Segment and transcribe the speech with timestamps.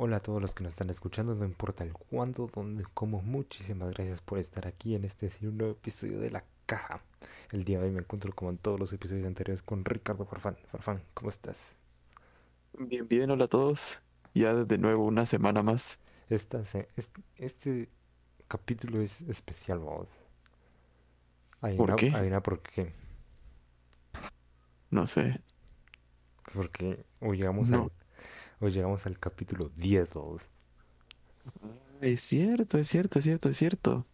[0.00, 3.90] Hola a todos los que nos están escuchando, no importa el cuándo, dónde, cómo, muchísimas
[3.90, 7.02] gracias por estar aquí en este nuevo episodio de La Caja.
[7.50, 10.56] El día de hoy me encuentro como en todos los episodios anteriores con Ricardo Farfán.
[10.70, 11.74] Farfán, ¿cómo estás?
[12.78, 14.00] Bien, bien, hola a todos.
[14.34, 15.98] Ya de nuevo una semana más.
[16.28, 16.62] Esta,
[17.34, 17.88] este,
[18.46, 20.06] capítulo es especial, vamos.
[21.76, 22.12] ¿Por qué?
[22.14, 22.92] Adivina por qué.
[24.90, 25.42] No sé.
[26.54, 27.90] Porque hoy llegamos al
[28.60, 30.42] Hoy llegamos al capítulo 10, vamos.
[32.00, 34.04] Es cierto, es cierto, es cierto, es cierto.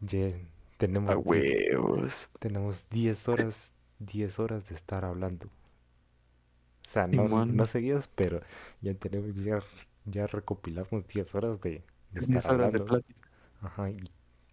[0.00, 0.32] Ya
[0.76, 1.10] tenemos.
[1.10, 2.28] A huevos.
[2.38, 5.46] Tenemos 10 horas, 10 horas de estar hablando.
[5.46, 8.40] O sea, no, no seguidas, pero
[8.82, 9.60] ya tenemos, ya,
[10.04, 13.28] ya recopilamos 10 horas de, de 10 horas de plática.
[13.62, 14.02] Ajá, y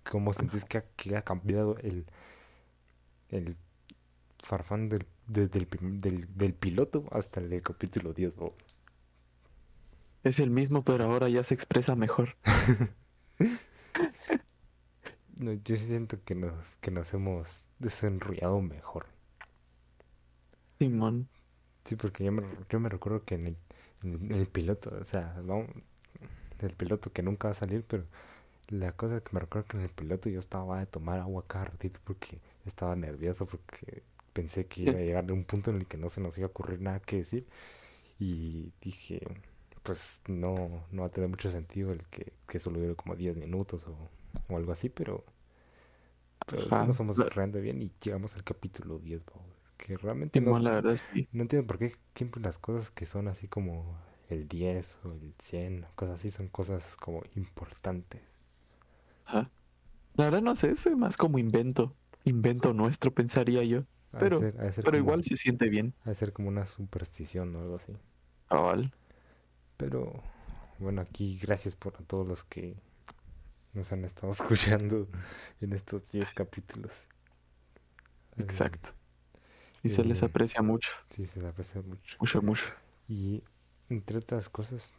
[0.09, 2.05] cómo sentís que ha, que ha cambiado el,
[3.29, 3.57] el
[4.39, 8.53] farfán del, del, del, del, piloto hasta el capítulo 10, vos.
[10.23, 12.35] Es el mismo, pero ahora ya se expresa mejor.
[15.39, 19.05] no, yo siento que nos, que nos hemos desenrollado mejor.
[20.79, 21.27] Simón.
[21.85, 23.57] Sí, porque yo me, yo me recuerdo que en
[24.03, 25.65] el, piloto, o sea, no,
[26.59, 28.03] el piloto que nunca va a salir, pero
[28.67, 31.45] la cosa es que me recuerdo que en el piloto yo estaba de tomar agua
[31.47, 35.77] cada ratito porque estaba nervioso, porque pensé que iba a llegar a un punto en
[35.77, 37.47] el que no se nos iba a ocurrir nada que decir.
[38.19, 39.21] Y dije,
[39.87, 43.37] pues no, no va a tener mucho sentido el que, que solo dure como 10
[43.37, 45.23] minutos o, algo así, pero,
[46.45, 49.21] pero nos fuimos cerrando bien y llegamos al capítulo 10,
[49.77, 50.99] que realmente no, la verdad,
[51.31, 55.33] no entiendo por qué siempre las cosas que son así como el 10 o el
[55.39, 58.21] 100, cosas así, son cosas como importantes.
[59.23, 59.49] Ajá.
[60.15, 63.85] La verdad no sé, es más como invento, invento nuestro pensaría yo.
[64.19, 64.41] Pero,
[64.83, 65.93] pero igual se siente bien.
[66.03, 67.93] A ser como una superstición o algo así.
[68.49, 68.91] Cabal.
[69.77, 70.21] Pero
[70.79, 72.75] bueno, aquí gracias por a todos los que
[73.73, 75.07] nos han estado escuchando
[75.61, 77.05] en estos 10 capítulos.
[78.37, 78.89] Exacto.
[79.83, 80.91] Y se les eh, aprecia mucho.
[81.09, 82.17] Sí, se les aprecia mucho.
[82.19, 82.65] Mucho, mucho.
[83.07, 83.43] Y
[83.89, 84.91] entre otras cosas,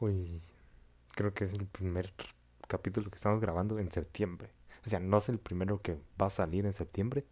[0.00, 0.42] hoy
[1.14, 2.12] creo que es el primer
[2.66, 4.50] capítulo que estamos grabando en septiembre.
[4.86, 7.24] O sea, no es el primero que va a salir en septiembre,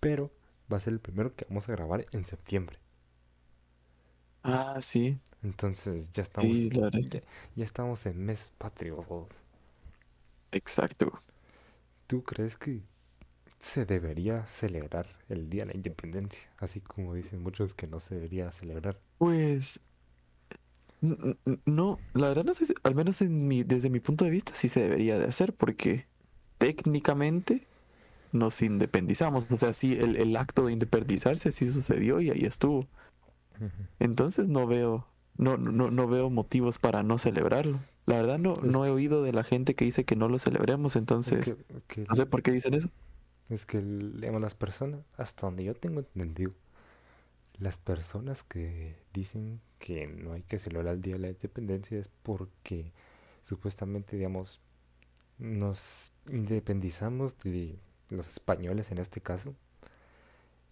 [0.00, 0.32] pero
[0.72, 2.78] va a ser el primero que vamos a grabar en septiembre.
[4.46, 5.18] Ah, sí.
[5.42, 9.28] Entonces ya estamos, ya, estamos en mes patrio.
[10.52, 11.12] Exacto.
[12.06, 12.82] ¿Tú crees que
[13.58, 16.48] se debería celebrar el Día de la Independencia?
[16.58, 18.98] Así como dicen muchos que no se debería celebrar.
[19.18, 19.80] Pues
[21.66, 24.68] no, la verdad no sé, al menos en mi, desde mi punto de vista sí
[24.68, 26.06] se debería de hacer porque
[26.58, 27.66] técnicamente
[28.32, 29.46] nos independizamos.
[29.50, 32.88] O sea, sí, el, el acto de independizarse sí sucedió y ahí estuvo.
[33.98, 35.06] Entonces no veo,
[35.36, 37.80] no, no, no veo motivos para no celebrarlo.
[38.06, 40.96] La verdad no, no he oído de la gente que dice que no lo celebremos,
[40.96, 41.56] entonces
[42.08, 42.88] no sé por qué dicen eso.
[43.48, 46.52] Es que leemos las personas, hasta donde yo tengo entendido,
[47.58, 52.08] las personas que dicen que no hay que celebrar el Día de la Independencia es
[52.22, 52.92] porque
[53.42, 54.60] supuestamente, digamos,
[55.38, 57.78] nos independizamos de
[58.10, 59.54] los españoles en este caso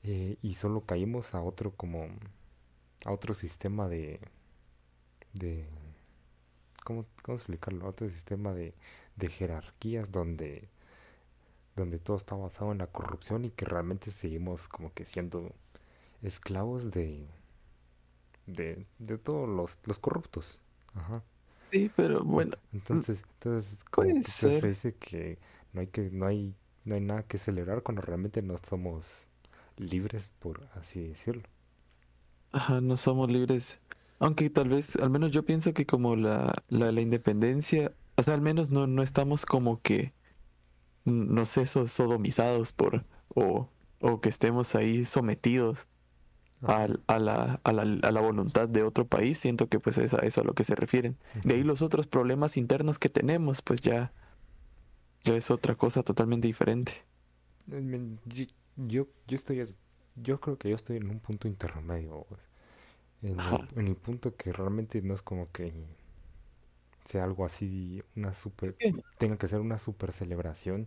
[0.03, 2.09] eh, y solo caímos a otro como
[3.05, 4.21] a otro sistema de,
[5.35, 5.65] de
[6.85, 7.87] ¿cómo, cómo explicarlo?
[7.89, 8.75] Otro sistema de,
[9.17, 10.69] de jerarquías donde,
[11.77, 15.53] donde todo está basado en la corrupción y que realmente seguimos como que siendo
[16.23, 17.29] esclavos de,
[18.47, 20.61] de, de todos los, los corruptos.
[20.95, 21.23] Ajá.
[21.71, 22.57] Sí, pero bueno.
[22.73, 25.39] Entonces, entonces, como se dice que
[25.73, 26.55] no hay que, no hay,
[26.85, 29.27] no hay nada que celebrar cuando realmente no somos
[29.77, 31.43] libres, por así decirlo.
[32.55, 33.81] Ajá, no somos libres.
[34.21, 38.35] Aunque tal vez, al menos yo pienso que como la, la, la independencia, o sea,
[38.35, 40.13] al menos no, no estamos como que,
[41.05, 43.05] no sé, sodomizados por,
[43.35, 45.89] o, o que estemos ahí sometidos
[46.63, 50.15] a, a, la, a, la, a, la, voluntad de otro país, siento que pues es
[50.15, 51.19] a eso a lo que se refieren.
[51.43, 54.13] De ahí los otros problemas internos que tenemos, pues ya,
[55.25, 57.03] ya es otra cosa totalmente diferente.
[58.77, 59.59] Yo, yo estoy
[60.17, 62.27] yo creo que yo estoy en un punto intermedio.
[63.23, 63.41] En
[63.87, 65.73] el, punto que realmente no es como que
[67.07, 68.75] sea algo así, una super.
[69.19, 70.87] tenga que ser una super celebración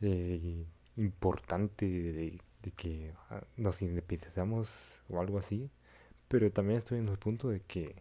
[0.00, 0.64] eh,
[0.96, 2.40] importante de,
[2.76, 5.70] que ah, nos independizamos o algo así.
[6.28, 7.96] Pero también estoy en el punto de que,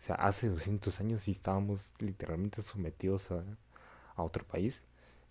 [0.00, 3.44] o sea, hace 200 años sí estábamos literalmente sometidos a,
[4.14, 4.82] a otro país,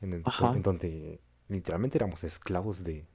[0.02, 0.24] en, el,
[0.54, 3.06] en donde literalmente éramos esclavos de,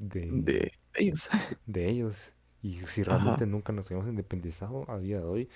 [0.00, 1.28] de, ellos.
[1.66, 2.34] De ellos.
[2.62, 5.48] Y si realmente nunca nos hubiéramos independizado a día de hoy,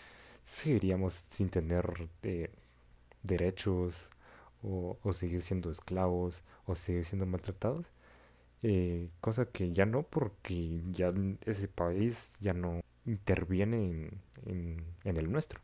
[0.43, 1.85] seguiríamos sin tener
[2.23, 2.51] eh,
[3.23, 4.11] derechos
[4.63, 7.87] o, o, seguir siendo esclavos o seguir siendo maltratados.
[8.63, 11.13] Eh, cosa que ya no porque ya
[11.45, 14.11] ese país ya no interviene
[14.47, 15.61] en, en, el nuestro.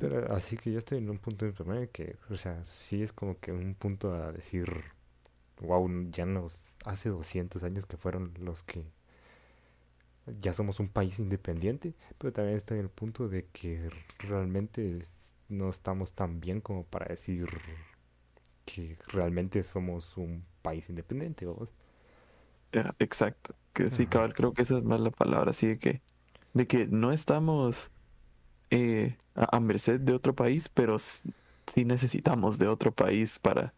[0.00, 3.38] Pero así que yo estoy en un punto de que, o sea, sí es como
[3.38, 4.66] que un punto a decir,
[5.60, 8.84] wow, ya nos hace 200 años que fueron los que
[10.40, 15.00] ya somos un país independiente, pero también estoy en el punto de que realmente
[15.48, 17.48] no estamos tan bien como para decir
[18.64, 21.46] que realmente somos un país independiente.
[22.98, 23.54] exacto.
[23.72, 26.02] Que sí, cabal, creo que esa es más la palabra, así de que,
[26.52, 27.90] de que no estamos
[28.70, 33.74] eh, a, merced de otro país, pero sí necesitamos de otro país para,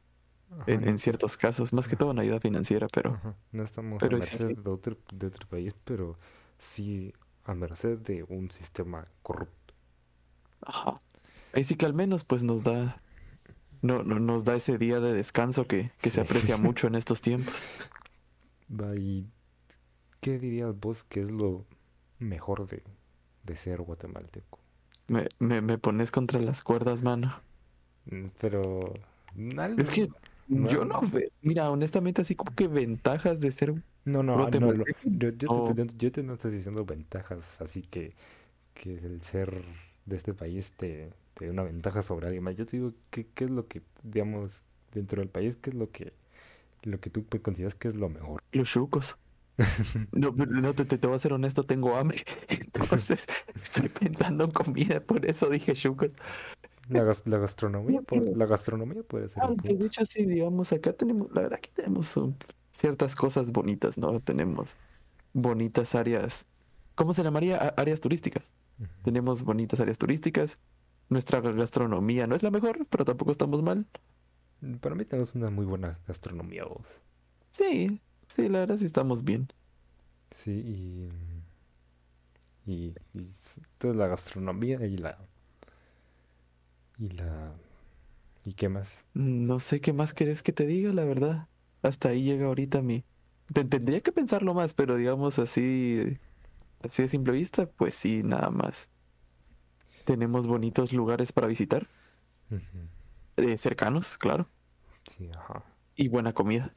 [0.67, 3.21] en, ciertos casos, más que todo en ayuda financiera, pero...
[3.53, 6.19] No estamos a merced de, otro, de otro país, pero
[6.59, 7.13] sí
[7.45, 9.75] a merced de un sistema corrupto.
[10.63, 11.01] Ajá.
[11.53, 13.01] Ahí sí que al menos pues nos da
[13.85, 17.69] no, no nos da ese día de descanso que, se aprecia mucho en estos tiempos.
[18.97, 19.27] ¿Y
[20.21, 21.67] qué dirías vos que es lo
[22.19, 22.83] mejor de,
[23.43, 24.59] de ser guatemalteco?
[25.07, 27.35] Me, me, me, pones contra las cuerdas, mano.
[28.07, 28.95] Mm, pero...
[29.77, 30.09] Es que
[30.49, 31.01] yo no...
[31.43, 33.75] Mira, honestamente así como que ventajas de ser...
[34.05, 38.15] No, no, no, Yo, yo, te, yo, te, no estoy diciendo ventajas, así que,
[38.75, 39.65] que el ser
[40.05, 42.57] de este país te, te una ventaja sobre alguien más.
[42.57, 44.63] Yo te digo, ¿qué, ¿qué, es lo que, digamos,
[44.93, 46.13] dentro del país, qué es lo que,
[46.83, 48.43] lo que tú consideras que es lo mejor?
[48.53, 49.17] Los chucos.
[50.13, 52.25] no, no te, te, voy a ser honesto, tengo hambre.
[52.49, 56.11] Entonces estoy pensando en comida, por eso dije chucos.
[56.89, 59.43] La, la gastronomía, la gastronomía puede ser.
[59.43, 62.15] Aunque de hecho sí, digamos, acá tenemos, la verdad que tenemos
[62.71, 64.21] ciertas cosas bonitas, ¿no?
[64.21, 64.77] Tenemos
[65.33, 66.47] bonitas áreas,
[66.95, 67.57] ¿cómo se llamaría?
[67.57, 68.53] áreas turísticas.
[69.03, 70.59] Tenemos bonitas áreas turísticas,
[71.09, 73.87] nuestra gastronomía no es la mejor, pero tampoco estamos mal.
[74.81, 76.87] Para mí tenemos una muy buena gastronomía vos.
[77.51, 79.49] Sí, sí, la verdad sí estamos bien.
[80.31, 81.11] Sí,
[82.67, 83.31] y, y, y
[83.79, 85.19] toda la gastronomía y la...
[86.99, 87.55] Y la...
[88.45, 89.05] ¿Y qué más?
[89.15, 91.49] No sé qué más querés que te diga, la verdad.
[91.83, 93.05] Hasta ahí llega ahorita mi...
[93.53, 96.19] Tendría que pensarlo más, pero digamos así...
[96.83, 98.91] Así de simple vista, pues sí, nada más.
[100.05, 101.89] Tenemos bonitos lugares para visitar.
[103.37, 104.49] Eh, cercanos, claro.
[105.05, 105.65] Sí, ajá.
[105.97, 106.73] Y buena comida.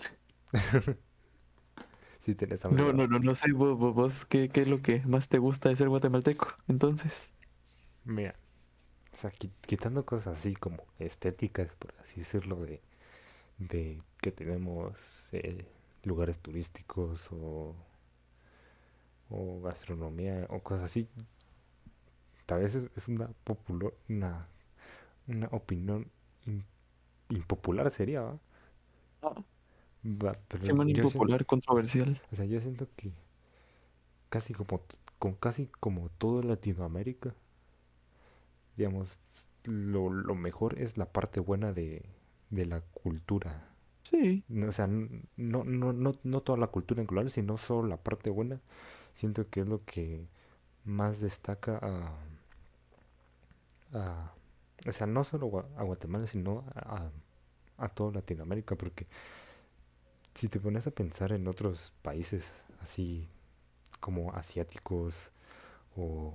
[2.22, 5.28] sí, tenés No, no, no, no sé, vos, vos ¿qué, ¿qué, es lo que más
[5.28, 6.48] te gusta de ser guatemalteco?
[6.70, 7.34] Entonces.
[8.06, 8.36] Mira,
[9.18, 12.82] o sea, quitando cosas así como estéticas, por así decirlo, de,
[13.58, 15.66] de que tenemos eh,
[16.04, 17.74] lugares turísticos o,
[19.32, 21.08] o gastronomía o cosas así,
[22.46, 24.48] tal vez es, una popular, una,
[25.28, 26.12] una opinión
[27.30, 28.40] impopular sería, ¿va?
[29.24, 29.44] Ah.
[30.04, 32.22] impopular, controversial.
[32.32, 33.12] O sea, yo siento que
[34.30, 34.84] casi como
[35.18, 37.34] con casi como toda Latinoamérica,
[38.78, 39.20] digamos,
[39.64, 42.06] lo, lo mejor es la parte buena de,
[42.50, 43.70] de la cultura.
[44.04, 44.44] Sí.
[44.66, 48.30] O sea, no, no, no, no toda la cultura en global, sino solo la parte
[48.30, 48.62] buena.
[49.14, 50.28] Siento que es lo que
[50.86, 51.80] más destaca
[53.92, 54.34] a,
[54.86, 57.10] o sea, no solo a Guatemala, sino a,
[57.78, 59.08] a toda Latinoamérica, porque
[60.34, 63.28] si te pones a pensar en otros países así
[64.00, 65.32] como asiáticos
[65.96, 66.34] o,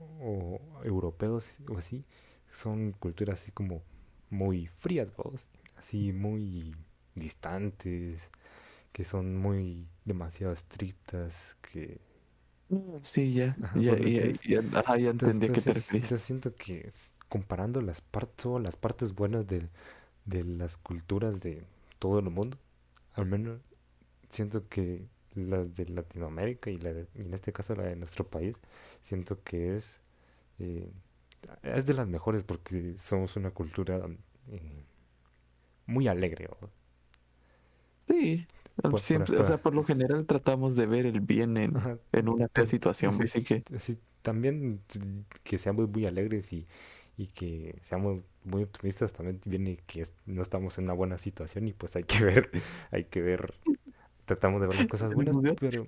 [0.00, 2.04] o europeos o así,
[2.50, 3.82] son culturas así como
[4.30, 5.08] muy frías,
[5.76, 6.74] así muy
[7.14, 8.30] distantes,
[8.92, 12.00] que son muy demasiado estrictas, que
[13.02, 16.90] Sí, ya, ya, ya, ya, entendí que te Yo siento que
[17.28, 19.68] comparando las, partes las partes buenas de,
[20.24, 21.64] de las culturas de
[21.98, 22.56] todo el mundo,
[23.14, 23.60] al menos
[24.30, 28.56] siento que las de Latinoamérica y, la en este caso la de nuestro país,
[29.02, 30.00] siento que es,
[30.60, 30.90] eh,
[31.62, 34.00] es de las mejores porque somos una cultura
[34.50, 34.84] eh,
[35.86, 36.48] muy alegre.
[38.08, 38.46] Sí,
[38.98, 41.74] Siempre, o sea, por lo general tratamos de ver el bien en,
[42.12, 43.62] en una situación, así que...
[44.22, 44.80] también
[45.44, 46.66] que seamos muy alegres y,
[47.16, 51.72] y que seamos muy optimistas también viene que no estamos en una buena situación y
[51.72, 52.50] pues hay que ver,
[52.90, 53.54] hay que ver,
[54.24, 55.86] tratamos de ver las cosas buenas, pero,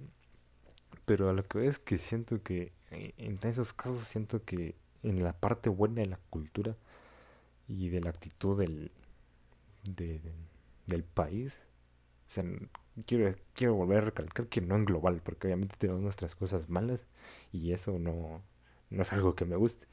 [1.05, 5.23] pero a lo que veo es que siento que en esos casos siento que en
[5.23, 6.77] la parte buena de la cultura
[7.69, 8.91] y de la actitud del,
[9.85, 11.61] del país,
[12.29, 12.45] o sea,
[13.07, 17.07] quiero, quiero volver a recalcar que no en global, porque obviamente tenemos nuestras cosas malas
[17.53, 18.43] y eso no,
[18.91, 19.87] no es algo que me guste.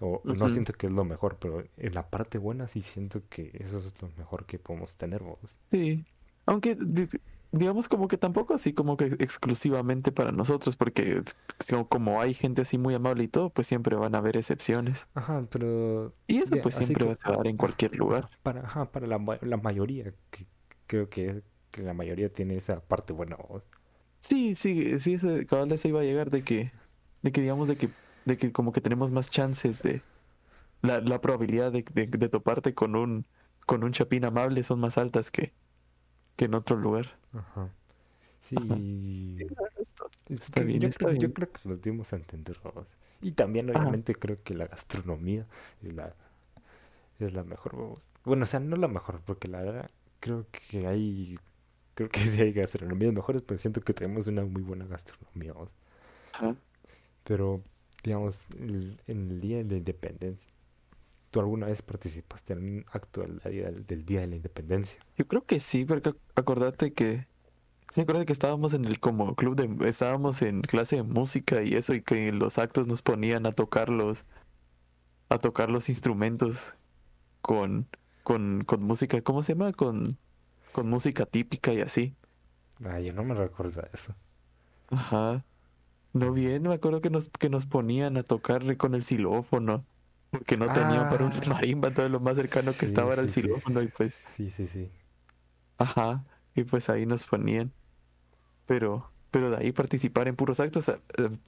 [0.00, 3.52] O no siento que es lo mejor, pero en la parte buena sí siento que
[3.54, 5.58] eso es lo mejor que podemos tener vos.
[5.70, 6.04] Sí,
[6.46, 6.76] aunque
[7.58, 11.22] digamos como que tampoco así como que exclusivamente para nosotros, porque
[11.88, 15.08] como hay gente así muy amable y todo, pues siempre van a haber excepciones.
[15.14, 16.14] Ajá, pero...
[16.26, 18.28] Y eso pues siempre va a dar en cualquier lugar.
[18.42, 20.46] Para, ajá, para la, la mayoría, que
[20.86, 23.36] creo que, que, la mayoría tiene esa parte buena.
[24.20, 26.72] Sí, sí, sí, ese, cada vez iba a llegar de que,
[27.22, 27.90] de que digamos de que,
[28.24, 30.02] de que como que tenemos más chances de...
[30.82, 33.26] La, la probabilidad de, de toparte con un,
[33.64, 35.54] con un chapín amable son más altas que
[36.36, 37.16] que en otro lugar.
[37.32, 37.70] Ajá.
[38.40, 38.56] Sí.
[40.28, 42.58] Está bien, yo, creo, yo creo que nos dimos a entender.
[43.22, 45.46] Y también, obviamente, creo que la gastronomía
[45.82, 46.14] es la,
[47.18, 47.96] es la mejor.
[48.24, 51.38] Bueno, o sea, no la mejor, porque la verdad, creo que hay.
[51.94, 55.54] Creo que sí hay gastronomías mejores, pero siento que tenemos una muy buena gastronomía.
[56.32, 56.54] Ajá.
[57.24, 57.62] Pero,
[58.02, 58.98] digamos, en
[59.30, 60.50] el Día de la Independencia,
[61.34, 65.00] ¿Tú alguna vez participaste en un acto del, del, Día de la Independencia?
[65.18, 67.26] Yo creo que sí, porque acordate que...
[67.90, 69.88] Sí, acuérdate que estábamos en el como club de...
[69.88, 73.52] Estábamos en clase de música y eso, y que en los actos nos ponían a
[73.52, 74.26] tocar los...
[75.28, 76.76] A tocar los instrumentos
[77.40, 77.88] con...
[78.22, 79.72] Con, con música, ¿cómo se llama?
[79.72, 80.16] Con,
[80.70, 82.14] con música típica y así.
[82.84, 84.14] Ah, yo no me recuerdo eso.
[84.86, 85.44] Ajá.
[86.12, 89.84] No bien, me acuerdo que nos, que nos ponían a tocar con el xilófono
[90.38, 91.48] porque no tenían para un ah.
[91.48, 94.14] marimba, todo lo más cercano que estaba era el xilófono y pues...
[94.34, 94.90] Sí, sí, sí.
[95.78, 96.24] Ajá,
[96.56, 97.72] y pues ahí nos ponían.
[98.66, 100.98] Pero, pero de ahí participar en puros actos, eh,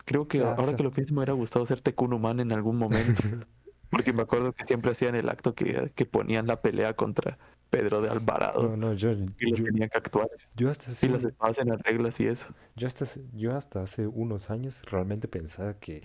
[0.04, 3.22] creo que ahora que lo pienso me hubiera gustado ser Tecunuman en algún momento.
[3.90, 7.38] porque me acuerdo que siempre hacían el acto que, que ponían la pelea contra
[7.70, 8.68] Pedro de Alvarado.
[8.68, 9.10] No, no, yo...
[9.12, 10.28] Y yo, tenían que actuar.
[10.54, 11.06] Yo hasta hace...
[11.06, 12.54] Y las hacen las reglas y eso.
[12.76, 16.02] Yo hasta, yo hasta hace unos años realmente pensaba que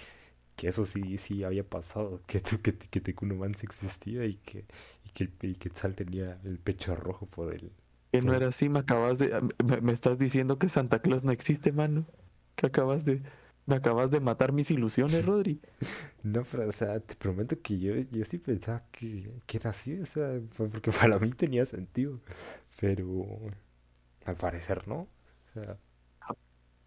[0.61, 4.65] que eso sí, sí había pasado, que, que, que Tecunuman sí existía y que,
[5.03, 7.71] y que, y Quetzal tenía el pecho rojo por el...
[8.11, 9.41] Que no era así, me acabas de...
[9.81, 12.05] Me, estás diciendo que Santa Claus no existe, mano.
[12.55, 13.23] Que acabas de...
[13.65, 15.61] Me acabas de matar mis ilusiones, Rodri.
[16.21, 19.99] no, pero, o sea, te prometo que yo, yo sí pensaba que, que era así,
[19.99, 22.19] o sea, porque para mí tenía sentido.
[22.79, 23.25] Pero
[24.25, 25.07] al parecer no.
[25.49, 25.79] O sea,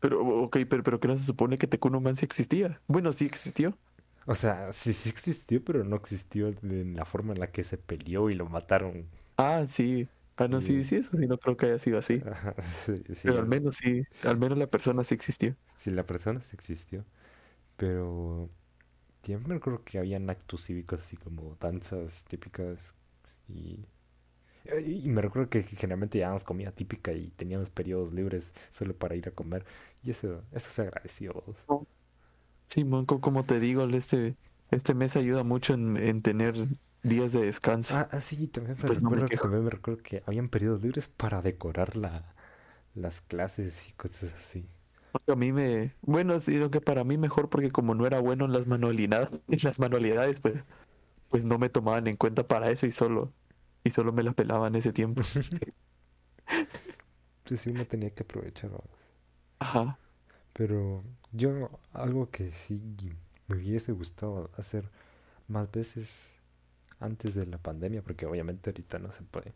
[0.05, 2.79] pero, ok, pero, pero que no se supone que Tecunuman sí existía.
[2.87, 3.79] Bueno, sí existió.
[4.27, 7.79] O sea, sí, sí existió, pero no existió en la forma en la que se
[7.79, 9.07] peleó y lo mataron.
[9.39, 10.07] Ah, sí.
[10.37, 12.21] Ah, no, sí, sí, eso sí, no creo que haya sido así.
[13.23, 15.57] pero al menos sí, al menos la persona sí existió.
[15.77, 17.05] Sí, la persona sí existió.
[17.77, 18.51] Pero
[19.23, 22.95] siempre creo que habían actos cívicos así como danzas típicas
[23.49, 23.87] y
[24.87, 29.29] y me recuerdo que generalmente llevábamos comida típica y teníamos periodos libres solo para ir
[29.29, 29.65] a comer.
[30.05, 31.43] Y eso, eso se agradeció.
[32.67, 34.37] Sí, Monco, como te digo, este,
[34.71, 36.55] este mes ayuda mucho en, tener
[37.03, 37.97] días de descanso.
[37.97, 42.35] Ah, ah sí, también, pues me recuerdo, que habían periodos libres para decorar la,
[42.95, 44.69] las clases y cosas así.
[45.29, 48.45] A mí me, bueno, sí, lo que para mí mejor porque como no era bueno
[48.45, 50.65] en las manualidades, en las manualidades, pues,
[51.29, 53.33] pues no me tomaban en cuenta para eso y solo
[53.85, 55.23] y solo me la pelaban ese tiempo.
[57.45, 58.71] pues sí, uno tenía que aprovechar.
[59.59, 59.99] Ajá.
[60.53, 62.81] Pero yo, algo que sí
[63.49, 64.89] me hubiese gustado hacer
[65.49, 66.33] más veces
[67.01, 69.53] antes de la pandemia, porque obviamente ahorita no se puede.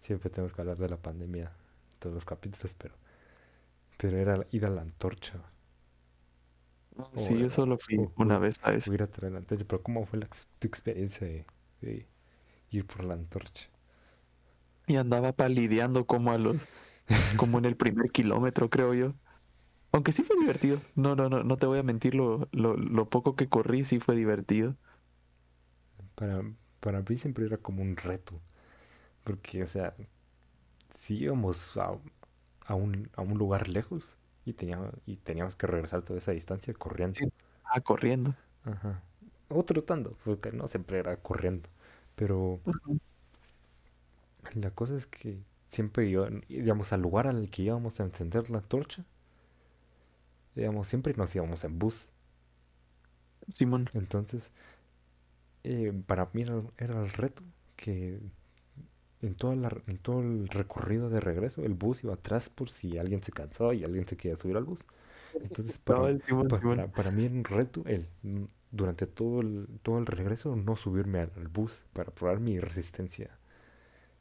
[0.00, 1.52] Siempre tenemos que hablar de la pandemia
[1.98, 2.94] todos los capítulos, pero,
[3.96, 5.40] pero era ir a la antorcha.
[7.14, 8.92] Sí, yo solo fui una vez a eso.
[8.92, 12.06] Ir a la antorcha, pero ¿cómo fue la, tu experiencia de,
[12.70, 13.68] ir por la antorcha.
[14.86, 16.66] Y andaba palideando como a los,
[17.36, 19.14] como en el primer kilómetro, creo yo.
[19.94, 20.80] Aunque sí fue divertido.
[20.96, 24.16] No, no, no, no te voy a mentir, lo, lo, poco que corrí sí fue
[24.16, 24.74] divertido.
[26.16, 26.42] Para,
[26.80, 28.40] para mí siempre era como un reto.
[29.22, 29.94] Porque, o sea,
[30.98, 31.96] si íbamos a,
[32.66, 36.74] a, un, a un lugar lejos y teníamos, y teníamos que regresar toda esa distancia
[36.74, 37.20] corriendo.
[37.64, 38.34] Ah, corriendo.
[38.64, 39.00] Ajá.
[39.48, 41.68] O trotando, porque no siempre era corriendo.
[42.16, 42.60] Pero
[44.54, 46.08] la cosa es que siempre
[46.48, 49.04] íbamos al lugar al que íbamos a encender la torcha,
[50.54, 52.08] digamos, siempre nos íbamos en bus.
[53.52, 53.88] Simón.
[53.94, 54.50] Entonces,
[55.64, 56.42] eh, para mí
[56.78, 57.42] era, el reto
[57.76, 58.20] que
[59.22, 62.98] en, toda la, en todo el recorrido de regreso el bus iba atrás por si
[62.98, 64.84] alguien se cansaba y alguien se quería subir al bus.
[65.34, 66.16] Entonces, para,
[66.88, 68.08] para mí era un reto el
[68.74, 73.30] durante todo el, todo el regreso no subirme al, bus para probar mi resistencia,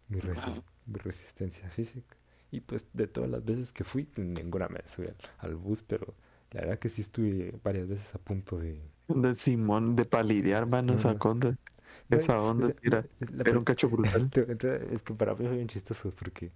[0.09, 2.15] mi, resistencia física.
[2.53, 6.15] Y pues de todas las veces que fui, ninguna me subí al, al bus, pero
[6.51, 8.81] la verdad que sí estuve varias veces a punto de...
[9.07, 11.57] De Simón, de palidear, mano, esa onda.
[12.09, 13.05] Esa onda era,
[13.45, 14.23] era un cacho brutal.
[14.31, 16.51] Ent- Entonces, es que para mí fue bien chistoso porque,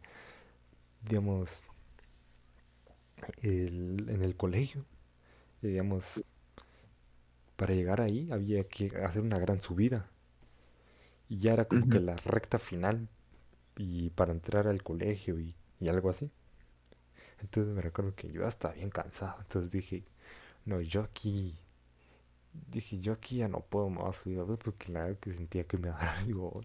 [1.03, 1.65] digamos,
[3.41, 4.85] el- en el colegio,
[5.61, 6.23] digamos,
[7.57, 10.09] para llegar ahí había que hacer una gran subida
[11.29, 13.07] y ya era como que la recta final
[13.77, 16.31] y para entrar al colegio y, y algo así.
[17.41, 20.03] Entonces me recuerdo que yo estaba bien cansado, entonces dije,
[20.65, 21.55] no, yo aquí,
[22.71, 25.89] dije, yo aquí ya no puedo más subir, porque la verdad que sentía que me
[25.89, 26.61] daba algo.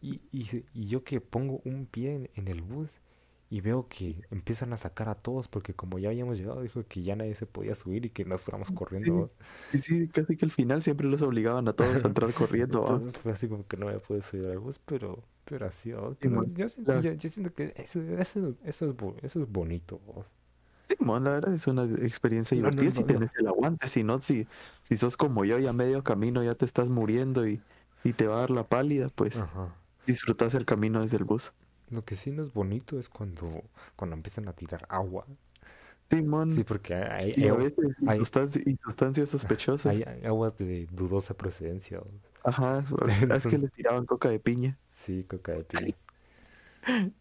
[0.00, 2.98] Y, y, y yo que pongo un pie en, en el bus
[3.52, 7.02] y veo que empiezan a sacar a todos porque como ya habíamos llegado, dijo que
[7.02, 9.30] ya nadie se podía subir y que nos fuéramos corriendo.
[9.70, 13.02] Sí, sí, casi que al final siempre los obligaban a todos a entrar corriendo.
[13.22, 15.90] fue así como que no me pude subir al bus, pero, pero así.
[15.92, 20.00] Sí, Pero yo, siento, yo, yo siento que eso, eso, eso es, eso es bonito.
[20.08, 20.26] ¿va?
[20.88, 23.06] Simón, la verdad es una experiencia No, divertida si no, no.
[23.06, 24.46] tenés el aguante, si no, si,
[24.82, 27.62] si sos como yo y a medio camino ya te estás muriendo y,
[28.04, 29.74] y te va a dar la pálida, pues Ajá.
[30.06, 31.52] disfrutas el camino desde el bus.
[31.90, 33.62] Lo que sí no es bonito es cuando,
[33.96, 35.26] cuando empiezan a tirar agua.
[36.12, 39.86] Simón, Sí, porque hay, y hay, a veces hay- sustanci- y sustancias sospechosas.
[39.96, 42.00] hay- aguas de dudosa procedencia.
[42.44, 42.84] Ajá,
[43.36, 45.94] es que les tiraban coca de piña Sí, coca de piña.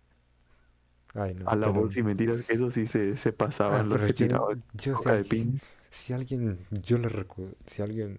[1.13, 3.89] Ay, no, a la pero- bolsa y mentiras que eso sí se, se ah, pasaban
[3.89, 5.60] los pero que tiraban yo si coca de alguien- piña.
[5.89, 8.17] Si alguien, yo le recuerdo, si alguien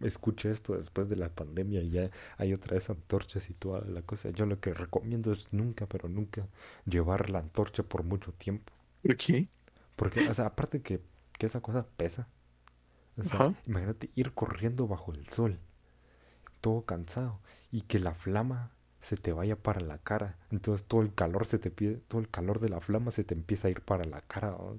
[0.00, 4.00] escucha esto después de la pandemia y ya hay otra vez antorchas y toda la
[4.02, 6.46] cosa, yo lo que recomiendo es nunca, pero nunca
[6.86, 8.72] llevar la antorcha por mucho tiempo.
[9.02, 9.48] ¿Por qué?
[9.96, 11.00] Porque, o sea, aparte que,
[11.38, 12.28] que esa cosa pesa.
[13.18, 13.54] O sea, Ajá.
[13.66, 15.60] imagínate ir corriendo bajo el sol,
[16.60, 17.40] todo cansado,
[17.70, 20.36] y que la flama se te vaya para la cara.
[20.50, 23.34] Entonces todo el calor se te pide, todo el calor de la flama se te
[23.34, 24.50] empieza a ir para la cara.
[24.50, 24.78] ¿no?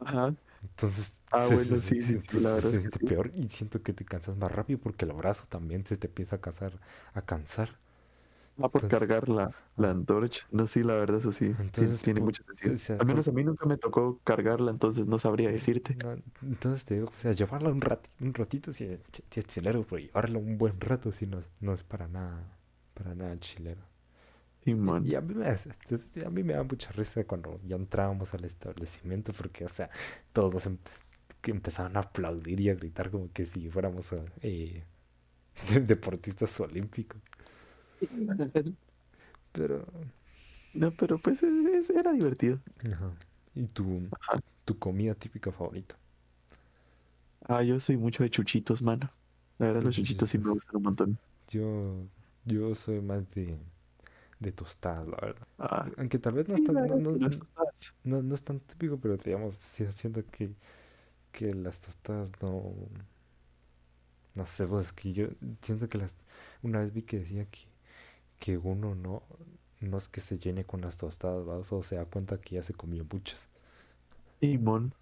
[0.00, 0.34] Ajá.
[0.62, 2.98] Entonces, Ah, se, bueno, sí, sí, se- la siente sí.
[2.98, 6.36] peor y siento que te cansas más rápido porque el brazo también se te empieza
[6.36, 6.80] a cansar,
[7.14, 7.78] a cansar.
[8.60, 10.46] Ah, por Entonces- cargar la, la antorcha.
[10.50, 11.46] No, sí, la verdad, eso sí.
[11.46, 12.98] tiene- Entonces, tiene por- mucho sentido.
[13.00, 15.96] Al menos a mí nunca me tocó cargarla, entonces no sabría decirte.
[15.96, 19.40] No, entonces te digo, o sea, llevarla un ratito, un ratito sí es, ch- sí
[19.40, 22.56] es chilero, pero llevarla un buen rato sí no, no es para nada,
[22.94, 23.80] para nada chilero.
[24.64, 25.06] Sí, Y, man.
[25.06, 29.32] y a mí me, a mí me da mucha risa cuando ya entrábamos al establecimiento
[29.32, 29.88] porque, o sea,
[30.32, 30.78] todos nos em-
[31.40, 34.82] que empezaban a aplaudir y a gritar como que si fuéramos eh,
[35.86, 37.20] deportistas olímpicos.
[39.52, 39.86] Pero,
[40.72, 42.60] No, pero pues es- es- era divertido.
[42.84, 43.12] ajá.
[43.54, 44.40] ¿Y tu, Ajá.
[44.64, 45.96] tu comida típica favorita?
[47.48, 49.10] Ah, yo soy mucho de chuchitos, mano.
[49.58, 51.18] La verdad, los chuchitos sí me gustan un montón.
[51.48, 52.06] Yo,
[52.44, 53.58] yo soy más de,
[54.40, 55.48] de tostadas, la verdad.
[55.58, 56.96] Ah, Aunque tal vez no sí, es tan, la no,
[58.04, 60.54] no- no- es tan típico, pero digamos, siento que,
[61.32, 62.74] que las tostadas no...
[64.34, 65.28] No sé, pues que yo
[65.62, 66.14] siento que las...
[66.62, 67.60] Una vez vi que decía que,
[68.38, 69.22] que uno no,
[69.80, 71.72] no es que se llene con las tostadas.
[71.72, 73.48] O se da cuenta que ya se comió muchas.
[74.40, 74.94] Simón.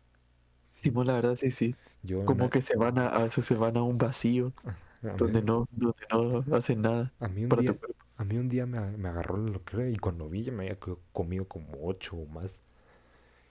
[0.69, 1.77] Simón, la verdad, sí, sí.
[2.03, 4.55] yo Como una- que se van a, a veces se van a un vacío
[5.09, 7.79] a mí, donde no, donde no hacen nada a mí un para día, tu
[8.17, 10.79] a mí un día me, me agarró la locura y cuando vi ya me había
[10.81, 12.61] co- comido como ocho o más.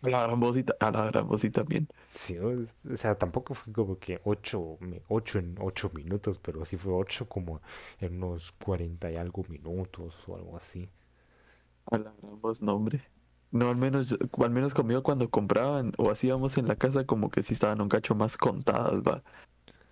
[0.05, 1.89] A la gran vocita, a la gran vocita también.
[2.07, 6.77] Sí, o sea, tampoco fue como que ocho, me- ocho en ocho minutos, pero sí
[6.77, 7.61] fue ocho como
[7.99, 10.89] en unos cuarenta y algo minutos o algo así.
[11.91, 13.01] A la gran voz, no, hombre.
[13.51, 17.41] No, al menos, al menos conmigo cuando compraban o hacíamos en la casa como que
[17.43, 19.23] sí estaban un cacho más contadas, va.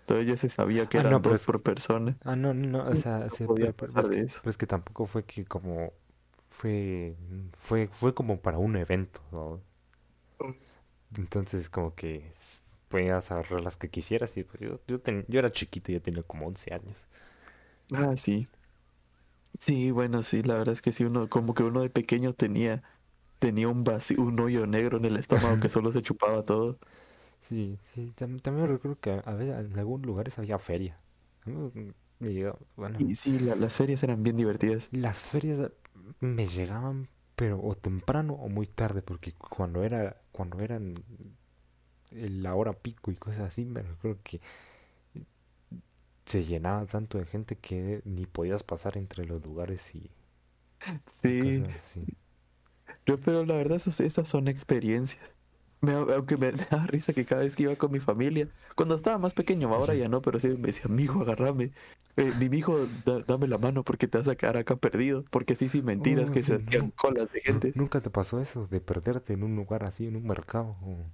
[0.01, 2.17] Entonces ya se sabía que Ah, eran no, dos es- por persona.
[2.25, 4.41] Ah, no, no, o sea, No sí, podía pero, pasar es de eso.
[4.41, 5.93] pero es que tampoco fue que como
[6.49, 7.15] fue,
[7.57, 9.61] fue, fue como para un evento, ¿no?
[11.17, 12.33] Entonces como que
[12.89, 16.23] podías agarrar las que quisieras y pues yo, yo, ten- yo era chiquito, yo tenía
[16.23, 16.97] como 11 años.
[17.93, 18.47] Ah, sí.
[19.59, 22.83] Sí, bueno, sí, la verdad es que sí, uno, como que uno de pequeño tenía,
[23.39, 26.79] tenía un vacío, un hoyo negro en el estómago que solo se chupaba todo.
[27.41, 30.99] Sí, sí, tam- también recuerdo que a veces en algunos lugares había feria.
[32.75, 34.91] Bueno, Y sí, la- las ferias eran bien divertidas.
[34.91, 35.71] las ferias
[36.21, 37.09] me llegaban,
[37.43, 41.03] pero o temprano o muy tarde, porque cuando era, cuando eran
[42.11, 44.39] la hora pico y cosas así, me recuerdo que
[46.25, 50.11] se llenaba tanto de gente que ni podías pasar entre los lugares y,
[51.21, 52.07] Sí, cosas así.
[53.05, 55.33] yo, pero la verdad esas, esas son experiencias.
[55.83, 59.17] Me, aunque me da risa que cada vez que iba con mi familia, cuando estaba
[59.19, 61.73] más pequeño, ahora ya no, pero sí me decía, mijo, agarrame.
[62.17, 65.25] Eh, mi hijo, dame la mano porque te vas a quedar acá perdido.
[65.31, 66.91] Porque sí, sí, mentiras Oh, que se hacían no.
[66.91, 67.75] colas de gente.
[67.75, 70.77] ¿Nunca te pasó eso de perderte en un lugar así, en un mercado?
[70.83, 71.05] O-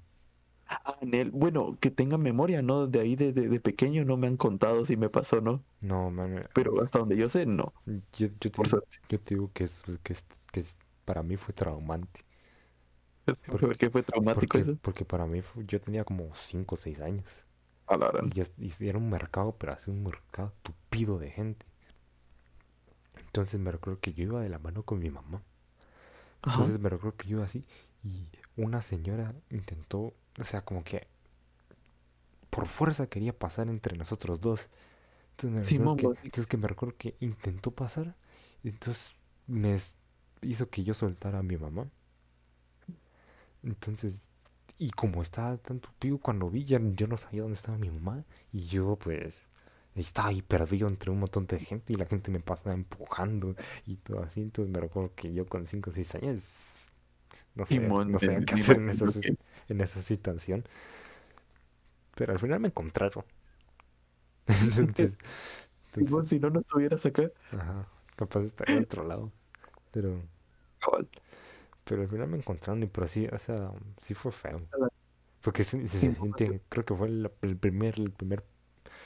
[0.67, 2.87] Ah, en el- bueno, que tenga memoria, ¿no?
[2.87, 5.65] De ahí de, de, de pequeño no me han contado si me pasó, ¿no?
[5.81, 7.73] No, man, Pero hasta donde yo sé, no.
[7.85, 8.79] yo, yo te, digo-
[9.09, 12.21] yo te digo que, es, que, es, que es- para mí fue traumante.
[13.47, 14.77] ¿Por qué fue traumático Porque, eso?
[14.81, 17.45] porque para mí fue- yo tenía como 5 o 6 años.
[17.87, 18.11] A la.
[18.57, 21.65] Y, era un mercado, pero así un mercado tupido de gente.
[23.17, 25.41] Entonces me recuerdo que yo iba de la mano con mi mamá.
[26.41, 26.51] Ajá.
[26.53, 27.65] Entonces me recuerdo que yo iba así
[28.03, 31.07] y una señora intentó, o sea, como que
[32.49, 34.69] por fuerza quería pasar entre nosotros dos.
[35.31, 35.97] Entonces me vos.
[35.97, 38.15] que, entonces que me recuerdo que intentó pasar
[38.63, 39.15] entonces
[39.47, 39.75] me
[40.41, 41.89] hizo que yo soltara a mi mamá.
[43.63, 44.29] Entonces,
[44.77, 48.25] y como estaba tan tupido cuando vi, ya yo no sabía dónde estaba mi mamá
[48.53, 49.47] y yo pues
[49.95, 53.97] estaba ahí perdido entre un montón de gente y la gente me pasaba empujando y
[53.97, 54.41] todo así.
[54.41, 56.89] Entonces me recuerdo que yo con 5 o 6 años
[57.55, 59.05] no Simón, no sabía me- qué hacer en esa,
[59.69, 60.65] en esa situación.
[62.15, 63.25] Pero al final me encontraron.
[64.77, 65.17] Entonces,
[65.95, 67.31] entonces, si no, no estuvieras acá.
[67.51, 69.31] ajá, capaz estaría al otro lado.
[69.91, 70.21] Pero.
[71.89, 73.71] Pero al final me encontraron y pero sí, o sea,
[74.01, 74.61] sí fue feo.
[75.41, 78.45] Porque se siente, creo que fue el, el primer, el primer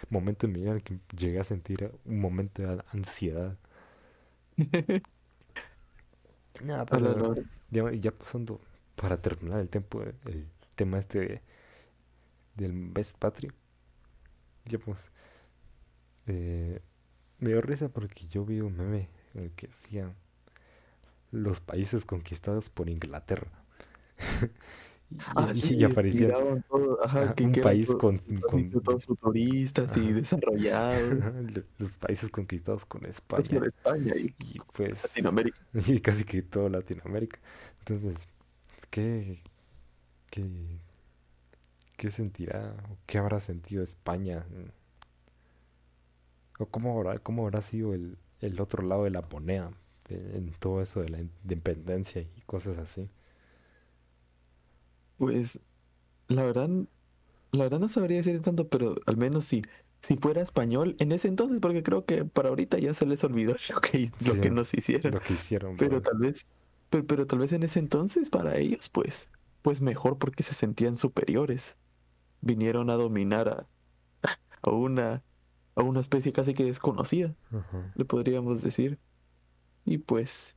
[0.09, 3.57] momento en mi vida en el que llegué a sentir un momento de ansiedad.
[6.59, 7.23] Nada, pero
[7.69, 8.61] ya, ya pasando
[8.95, 11.41] para terminar el tiempo, el tema este de-
[12.55, 13.53] del mes patrio.
[14.65, 15.11] Ya pues,
[16.27, 16.81] eh,
[17.39, 20.15] me dio risa porque yo vi un meme en el que decía
[21.33, 23.51] los países conquistados por Inglaterra.
[25.11, 26.29] y, Ah, y- sí, y aparecía
[26.69, 30.13] todo, ajá, ajá, que, un país todo- con, con- todos futuristas y Ajá.
[30.13, 31.03] desarrollados.
[31.55, 35.59] lo- los países conquistados con Es España por España y y pues Latinoamérica.
[35.87, 37.39] y casi que toda Latinoamérica.
[37.79, 38.15] Entonces,
[38.89, 39.37] ¿qué,
[40.31, 40.43] qué,
[41.97, 44.45] qué sentirá o qué habrá sentido España?
[46.59, 49.71] ¿O cómo habrá, cómo habrá sido el, el otro lado de la moneda
[50.09, 53.09] en todo eso de la independencia y cosas así?
[55.17, 55.59] Pues,
[56.29, 56.69] la verdad,
[57.51, 59.63] la verdad no sabría decir tanto, pero al menos si,
[60.01, 63.55] si fuera español en ese entonces, porque creo que para ahorita ya se les olvidó
[63.73, 65.13] lo que, lo Sí, que nos hicieron.
[65.13, 66.03] Lo que hicieron, Pero bro.
[66.03, 66.47] tal vez,
[66.89, 69.29] pero, pero tal vez en ese entonces para ellos, pues,
[69.63, 71.77] pues mejor porque se sentían superiores.
[72.41, 73.69] Vinieron a dominar a,
[74.63, 75.23] a una,
[75.75, 77.35] a una especie casi que desconocida,
[77.95, 78.99] le podríamos decir.
[79.85, 80.55] Y pues,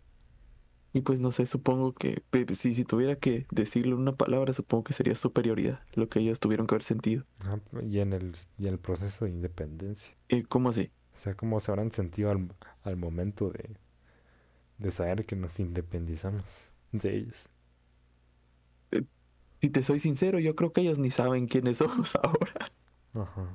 [0.92, 2.22] y pues no sé, supongo que
[2.54, 6.66] si, si tuviera que decirle una palabra, supongo que sería superioridad, lo que ellos tuvieron
[6.66, 7.24] que haber sentido.
[7.40, 10.16] Ajá, Y en el, y en el proceso de independencia.
[10.28, 10.90] Eh, ¿Cómo así?
[11.14, 12.48] O sea, cómo se habrán sentido al,
[12.82, 13.76] al momento de,
[14.78, 17.48] de saber que nos independizamos de ellos.
[19.60, 22.70] Si te soy sincero, yo creo que ellos ni saben quiénes somos ahora.
[23.14, 23.46] Ajá.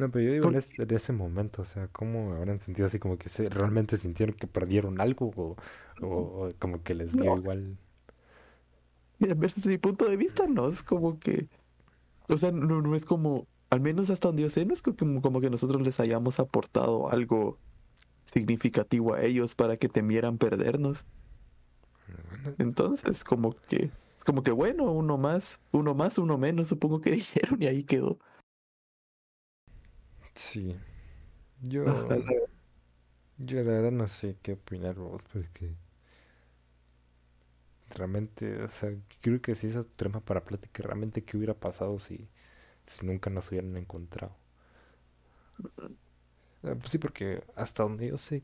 [0.00, 2.98] No, pero yo digo Porque- este- en ese momento, o sea, ¿cómo habrán sentido así
[2.98, 5.56] como que se, realmente sintieron que perdieron algo o,
[6.02, 7.36] o- o como que les dio No.
[7.36, 7.76] igual?
[9.18, 11.46] Mira, desde mi punto de vista, no es como que,
[12.28, 15.20] o sea, no, no es como, al menos hasta donde yo sé, no es como,
[15.20, 17.58] como que nosotros les hayamos aportado algo
[18.24, 21.04] significativo a ellos para que temieran perdernos.
[22.58, 27.10] Entonces, como que, es como que bueno, uno más, uno más, uno menos, supongo que
[27.12, 28.18] dijeron y ahí quedó.
[30.40, 30.76] Sí.
[31.62, 32.40] Yo, la-
[33.38, 35.74] yo la verdad no sé qué opinar vos, porque
[37.90, 41.98] realmente, o sea, creo que sí es otro tema para plática, realmente qué hubiera pasado
[41.98, 42.28] si,
[42.86, 44.36] si nunca nos hubieran encontrado.
[46.62, 48.42] Ah, pues sí, porque hasta donde yo sé,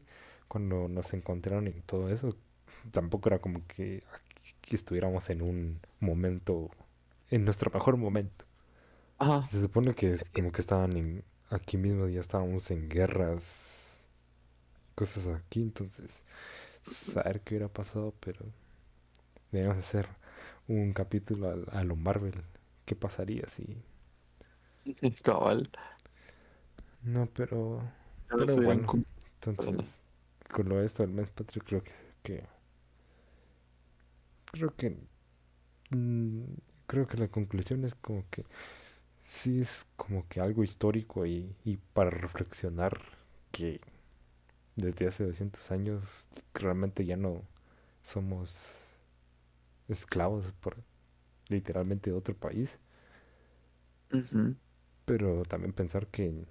[0.48, 2.37] cuando nos encontraron y todo eso,
[2.92, 4.04] tampoco era como que,
[4.62, 6.70] que estuviéramos en un momento,
[7.30, 8.44] en nuestro mejor momento.
[9.18, 9.50] Ajá.
[9.50, 14.04] Se supone que como que estaban en, aquí mismo, ya estábamos en guerras,
[14.94, 16.22] cosas aquí, entonces,
[16.82, 18.40] saber qué hubiera pasado, pero
[19.52, 20.09] debemos hacer
[20.68, 22.42] un capítulo a, a lo Marvel.
[22.85, 23.82] ¿Qué pasaría si...
[25.22, 25.70] Cabal.
[27.02, 27.82] No, pero...
[28.30, 28.87] No Pero bueno.
[29.35, 30.00] Entonces,
[30.52, 32.44] con lo de esto del mes patrio, creo que, que
[34.50, 34.96] creo que
[35.90, 36.42] mm,
[36.87, 38.44] creo que la conclusión es como que
[39.26, 43.00] sí es como que algo histórico y, y para reflexionar
[43.50, 43.80] que
[44.76, 47.42] desde hace 200 años realmente ya no
[48.02, 48.84] somos
[49.88, 50.76] esclavos por
[51.48, 52.78] literalmente de otro país,
[55.04, 56.44] pero también pensar que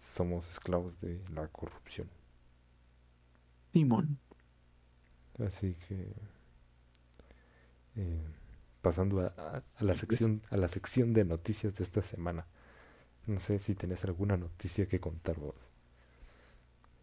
[0.00, 2.08] somos esclavos de la corrupción.
[3.72, 4.18] Simón.
[5.38, 6.12] Así que
[7.96, 8.24] eh,
[8.82, 12.46] pasando a, a- a la sección a la sección de noticias de esta semana.
[13.26, 15.56] No sé si tenés alguna noticia que contar vos.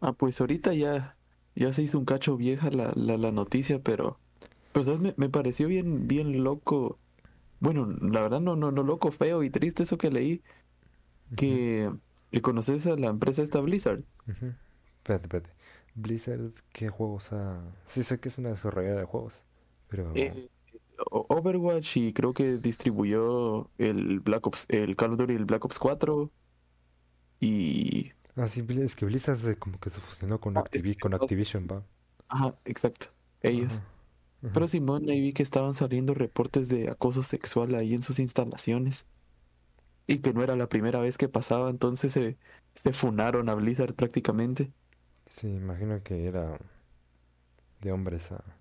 [0.01, 1.17] Ah, pues ahorita ya,
[1.55, 4.19] ya se hizo un cacho vieja la, la, la noticia, pero
[4.71, 5.01] pues ¿sabes?
[5.01, 6.99] me, me pareció bien, bien loco.
[7.59, 10.43] Bueno, la verdad no, no, no loco, feo y triste eso que leí,
[11.35, 11.91] que,
[12.31, 14.03] que conoces a la empresa esta Blizzard.
[14.97, 15.49] Espérate, espérate.
[15.95, 17.59] Blizzard, ¿qué juegos ha...?
[17.85, 19.43] Sí sé que es una desarrolladora de juegos,
[19.89, 20.13] pero...
[20.13, 20.49] Eh,
[21.11, 25.79] Overwatch y creo que distribuyó el Black Ops, el Call of Duty, el Black Ops
[25.79, 26.31] 4
[27.39, 28.11] y...
[28.35, 31.13] Ah, sí, Bli- es que Blizzard se- como que se fusionó con, Ah, Activi- con
[31.13, 31.85] Activision, va.
[32.27, 33.07] Ajá, exacto,
[33.41, 33.83] ellos.
[33.83, 33.85] Ajá,
[34.43, 34.51] ajá.
[34.51, 39.07] Pero Simón, ahí vi que estaban saliendo reportes de acoso sexual ahí en sus instalaciones.
[40.07, 42.37] Y que no era la primera vez que pasaba, entonces se,
[42.75, 44.73] se funaron a Blizzard prácticamente.
[45.25, 46.59] Sí, imagino que era
[47.81, 48.58] de hombres a...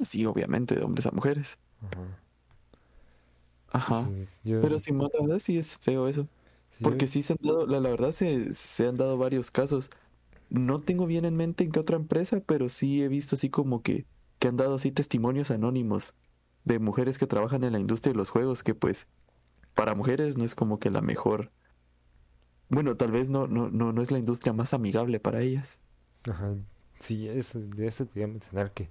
[0.00, 1.58] Sí, obviamente, de hombres a mujeres.
[1.82, 2.02] Ajá.
[3.68, 4.14] Ajá.
[4.14, 6.28] Sí, yo, Pero Simón, la verdad sí es feo eso.
[6.70, 9.50] sí, Porque yo- sí se han dado, la, la verdad se, se han dado varios
[9.50, 9.90] casos.
[10.50, 13.82] No tengo bien en mente en qué otra empresa, pero sí he visto así como
[13.82, 14.06] que,
[14.40, 16.14] que han dado así testimonios anónimos
[16.64, 19.08] de mujeres que trabajan en la industria de los juegos, que pues
[19.74, 21.52] para mujeres no es como que la mejor.
[22.68, 25.80] Bueno, tal vez no, no, no, no es la industria más amigable para ellas.
[26.28, 26.54] Ajá.
[26.98, 28.88] Sí, eso, de eso te iba a mencionar que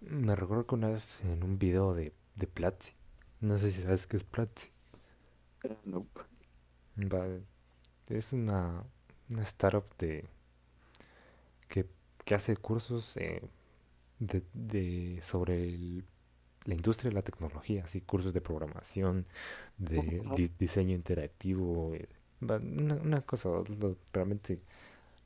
[0.00, 2.92] me recuerdo que una vez en un video de, de Platzi,
[3.40, 4.68] no sé si sabes qué es Platzi,
[5.86, 6.06] No.
[6.96, 7.26] va,
[8.10, 8.84] es una,
[9.30, 10.28] una startup de,
[11.68, 11.86] que,
[12.24, 13.42] que hace cursos eh,
[14.20, 16.04] de, de- sobre el-
[16.66, 19.26] la industria de la tecnología, así cursos de programación,
[19.78, 22.08] de di- diseño interactivo, eh,
[22.42, 24.60] una, una cosa, lo- realmente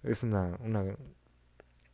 [0.04, 0.84] es una, una,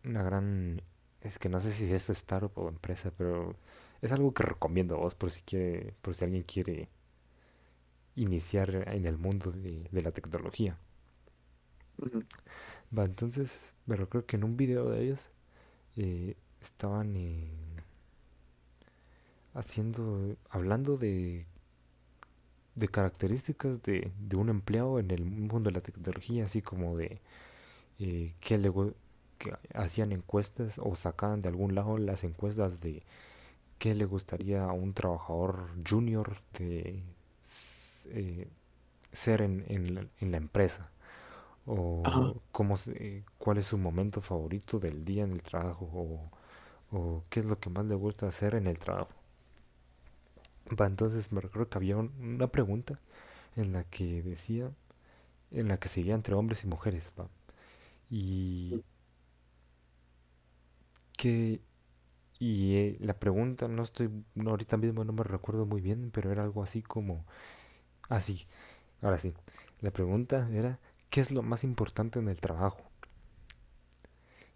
[0.05, 0.81] una gran,
[1.23, 3.55] es que no sé si es startup o empresa, pero
[4.03, 6.89] es algo que recomiendo a vos por si quiere, por si alguien quiere
[8.17, 10.79] iniciar en el mundo de, de la tecnología.
[12.97, 15.29] Va, entonces, pero creo que en un video de ellos
[15.97, 17.49] eh, estaban eh,
[19.55, 21.47] haciendo, hablando de,
[22.75, 27.21] de características de, de un empleado en el mundo de la tecnología, así como de
[27.99, 28.71] eh, que le
[29.41, 33.03] que hacían encuestas o sacaban de algún lado las encuestas de
[33.79, 37.03] qué le gustaría a un trabajador junior de
[38.07, 38.49] eh,
[39.13, 40.91] ser en, en la, en la empresa
[41.67, 42.35] o Ajá.
[42.53, 42.77] cómo
[43.39, 46.31] cuál es su momento favorito del día en el trabajo o,
[46.99, 49.11] o qué es lo que más le gusta hacer en el trabajo.
[50.81, 53.01] Va, entonces me recuerdo que había un- una pregunta
[53.57, 54.71] en la que decía,
[55.53, 57.29] en la que se veía entre hombres y mujeres, va.
[58.11, 58.85] Y
[61.21, 61.61] que
[62.41, 66.33] y eh, la pregunta no estoy no, ahorita mismo no me recuerdo muy bien, pero
[66.33, 67.25] era algo así como
[68.11, 68.47] así.
[69.03, 69.35] Ahora sí.
[69.83, 70.79] La pregunta era
[71.11, 72.83] ¿qué es lo más importante en el trabajo?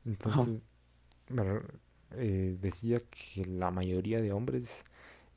[0.05, 0.61] Entonces
[1.31, 1.45] me
[2.13, 4.85] eh, decía que la mayoría de hombres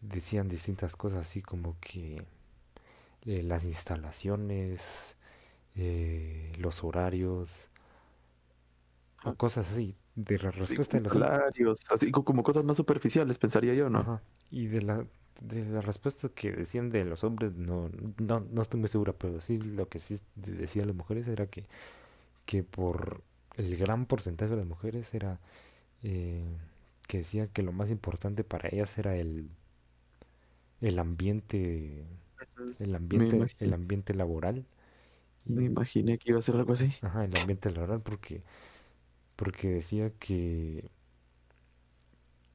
[0.02, 2.24] decían distintas cosas así como que
[3.26, 5.18] eh, las instalaciones,
[5.76, 7.70] eh, los horarios
[9.24, 9.36] o Ajá.
[9.36, 9.96] cosas así.
[10.18, 11.40] De la Sí, respuesta de los hombres.
[11.42, 14.06] salarios, así co- como cosas más superficiales, pensaría yo, ¿no?
[14.06, 14.22] Ajá.
[14.52, 15.06] Y de la,
[15.42, 19.42] de la respuesta que decían de los hombres, no, no, no estoy muy segura, pero
[19.42, 21.66] sí lo que sí de- decían las mujeres era que,
[22.46, 23.24] que por
[23.58, 25.40] el gran porcentaje de las mujeres era
[26.04, 26.46] eh,
[27.08, 29.50] que decían que lo más importante para ellas era el,
[30.82, 32.06] el ambiente,
[32.80, 34.66] el ambiente, el ambiente laboral.
[35.46, 36.94] me imaginé que iba a ser algo así.
[37.02, 38.44] ajá, el ambiente laboral porque,
[39.38, 40.92] porque decía que,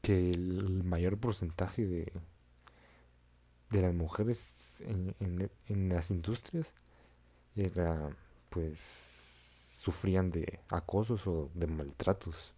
[0.03, 2.12] que el mayor porcentaje de,
[3.71, 6.73] de las mujeres en, en- en las industrias
[7.57, 8.16] era
[8.51, 8.81] pues
[9.83, 12.55] sufrían de acosos o de maltratos.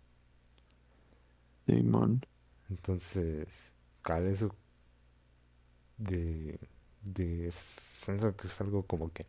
[1.66, 2.22] Simón.
[2.70, 4.54] Entonces, cada eso
[5.98, 6.58] de,
[7.02, 9.26] de siento que es algo como que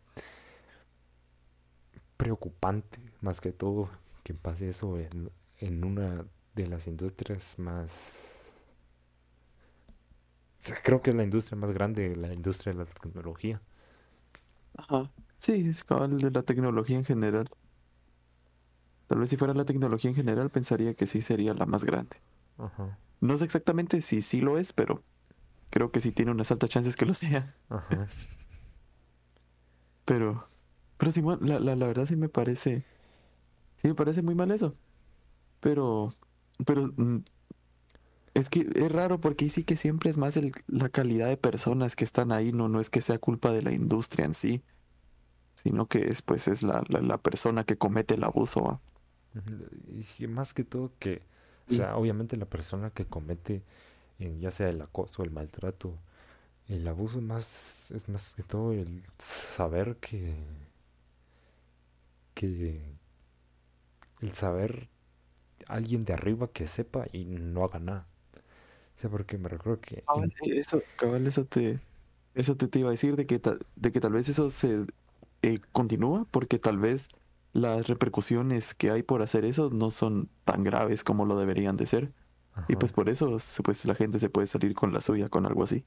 [2.17, 3.89] preocupante más que todo
[4.25, 8.13] que pase eso en, en una de las industrias más
[10.83, 13.61] creo que es la industria más grande, la industria de la tecnología.
[14.77, 15.11] Ajá.
[15.38, 17.49] Sí, es cabal de la tecnología en general.
[19.07, 22.17] Tal vez si fuera la tecnología en general, pensaría que sí sería la más grande.
[22.57, 22.97] Ajá.
[23.21, 25.03] No sé exactamente si sí lo es, pero
[25.71, 27.55] creo que sí tiene unas altas chances que lo sea.
[27.69, 28.07] Ajá.
[30.05, 30.43] Pero,
[30.97, 32.85] pero sí, bueno, la, la, la verdad sí me parece,
[33.86, 34.76] sí me parece muy mal eso.
[35.62, 36.13] Pero,
[36.65, 37.19] pero mm,
[38.34, 41.95] es que es raro porque sí que siempre es más el- la calidad de personas
[41.95, 44.63] que están ahí, no, no es que sea culpa de la industria en sí,
[45.56, 48.82] sino que es pues es la, la, la persona que comete el abuso,
[50.19, 51.21] Y más que todo que,
[51.67, 51.78] o Sí.
[51.78, 53.63] sea, obviamente la persona que comete,
[54.19, 55.98] ya sea el acoso, el maltrato,
[56.69, 60.36] el abuso más, es más que todo el saber que,
[62.34, 62.94] que,
[64.21, 64.89] el saber
[65.67, 68.08] alguien de arriba que sepa y no haga nada.
[68.97, 71.80] O sea, porque me recuerdo que Cabal, eh, eso, cabal, eso te,
[72.34, 74.86] eso te, te iba a decir de que, ta- de que tal vez eso se
[75.43, 77.10] eh, continúa porque tal vez
[77.54, 81.86] las repercusiones que hay por hacer eso no son tan graves como lo deberían de
[81.88, 82.13] ser.
[82.67, 85.63] Y pues por eso pues la gente se puede salir con la suya con algo
[85.63, 85.86] así.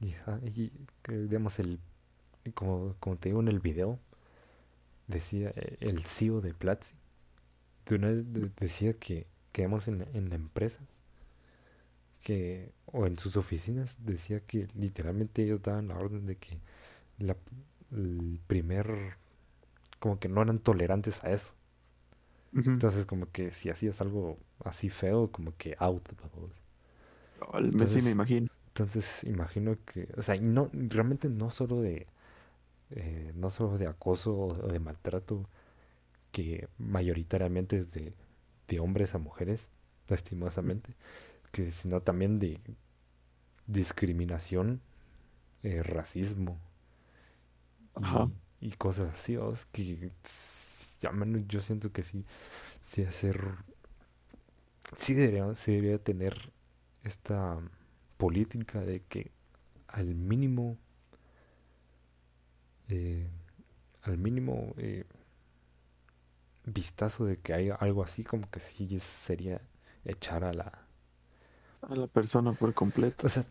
[0.00, 0.72] y,
[1.08, 1.80] digamos, el,
[2.54, 4.00] como, como te digo en el video,
[5.06, 6.96] decía eh, el CEO de Platzi,
[7.86, 10.84] de una vez de- decía que, que digamos, en la, en la empresa,
[12.24, 16.58] que, o en sus oficinas, decía que literalmente ellos daban la orden de que
[17.18, 17.36] la,
[17.92, 19.16] el primer,
[20.00, 21.52] como que no eran tolerantes a eso.
[22.72, 26.08] Entonces, como que si hacías algo así feo, como que out.
[27.38, 28.48] Cabal, me- sí me Entonces, imagino.
[28.68, 32.06] entonces imagino que, o sea, no, realmente no solo de,
[32.92, 35.48] eh, no solo de acoso o de maltrato,
[36.34, 38.14] que mayoritariamente es de,
[38.68, 39.70] de hombres a mujeres,
[40.08, 40.96] lastimosamente,
[41.52, 42.60] que sino también de
[43.66, 44.80] discriminación,
[45.64, 46.60] eh, racismo
[47.94, 48.28] Ajá.
[48.28, 52.22] y, y cosas así, o que s- ya menos yo siento que sí,
[52.82, 53.40] sí hacer,
[54.96, 56.52] sí debería, sí debería tener
[57.02, 57.58] esta
[58.16, 59.30] política de que
[59.88, 60.78] al mínimo,
[62.88, 63.26] eh,
[64.02, 65.04] al mínimo eh,
[66.66, 69.60] vistazo de que hay algo así, como que sí sería
[70.04, 70.86] echar a la...
[71.82, 73.24] A la persona por completo.
[73.24, 73.44] O sea,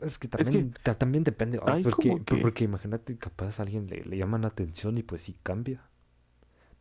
[0.00, 2.40] es que Es que también, ta- también depende, hay porque, que...
[2.40, 5.82] porque imagínate, capaz a alguien le, le llaman la atención y pues sí cambia,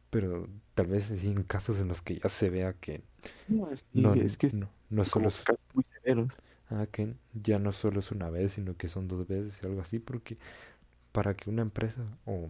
[0.10, 3.04] pero tal vez sí en casos en los que ya se vea que
[3.48, 6.34] No, es, no, es que no, no solo es, casos muy severos.
[6.70, 9.82] ah, que ya no solo es una vez, sino que son dos veces y algo
[9.82, 10.38] así, porque
[11.14, 12.50] para que una empresa o,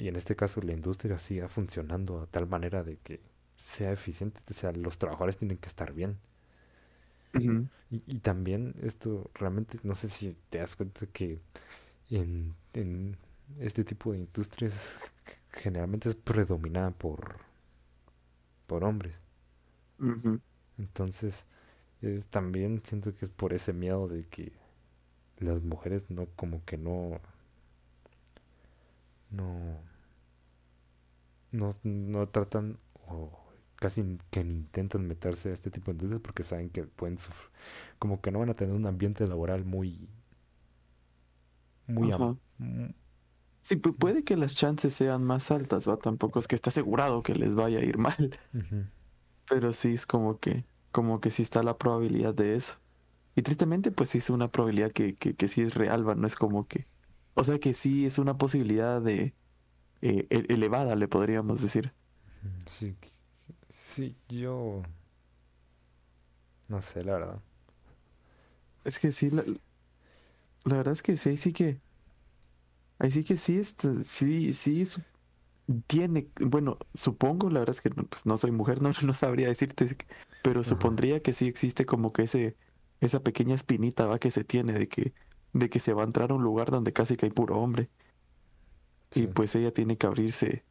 [0.00, 3.20] y en este caso la industria siga funcionando a tal manera de que
[3.56, 6.18] sea eficiente, o sea, los trabajadores tienen que estar bien.
[7.90, 11.40] Y, y también esto realmente, no sé si te das cuenta que
[12.10, 13.16] en, en
[13.60, 15.00] este tipo de industrias
[15.52, 17.38] generalmente es predominada por,
[18.66, 19.14] por hombres.
[20.78, 21.46] Entonces,
[22.02, 24.52] es, también siento que es por ese miedo de que
[25.38, 27.20] las mujeres no, como que no,
[29.30, 29.78] no,
[31.52, 33.38] no, no tratan o
[33.76, 37.50] casi que ni intentan meterse a este tipo de industrias porque saben que pueden sufrir,
[37.98, 40.08] como que no van a tener un ambiente laboral muy,
[41.86, 42.36] muy, am- Ajá.
[42.58, 42.94] mu-
[43.62, 45.98] Sí, pu- puede que las chances sean más altas, ¿va?
[45.98, 48.30] Tampoco es que está asegurado que les vaya a ir mal,
[49.48, 52.80] pero sí es como que, como que sí está la probabilidad de eso.
[53.36, 56.14] Y tristemente, pues sí es una probabilidad que, que, que sí es real, ¿va?
[56.16, 56.88] No es como que,
[57.34, 59.34] o sea que sí es una posibilidad de
[60.02, 61.94] eh, e- elevada, le podríamos decir.
[62.70, 62.96] sí,
[63.70, 64.82] sí, yo
[66.68, 67.40] no sé, la verdad.
[68.84, 69.42] Es que sí, la,
[70.64, 71.80] la verdad es que sí, ahí sí que,
[72.98, 74.84] ahí sí que sí, está, sí, sí,
[75.86, 79.48] tiene, bueno, supongo, la verdad es que no, pues no soy mujer, no, no sabría
[79.48, 79.96] decirte,
[80.42, 80.64] pero Ajá.
[80.64, 82.56] supondría que sí existe como que ese,
[83.00, 85.14] esa pequeña espinita, va, que se tiene de que,
[85.52, 87.90] de que se va a entrar a un lugar donde casi que hay puro hombre,
[89.14, 90.64] y pues ella tiene que abrirse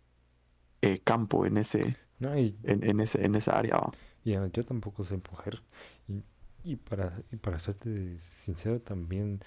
[0.81, 3.79] eh, campo en ese, No, y, en, en ese, en esa área,
[4.23, 5.61] y, yo tampoco soy mujer.
[6.07, 6.23] Y,
[6.63, 9.41] y para, y para serte sincero, también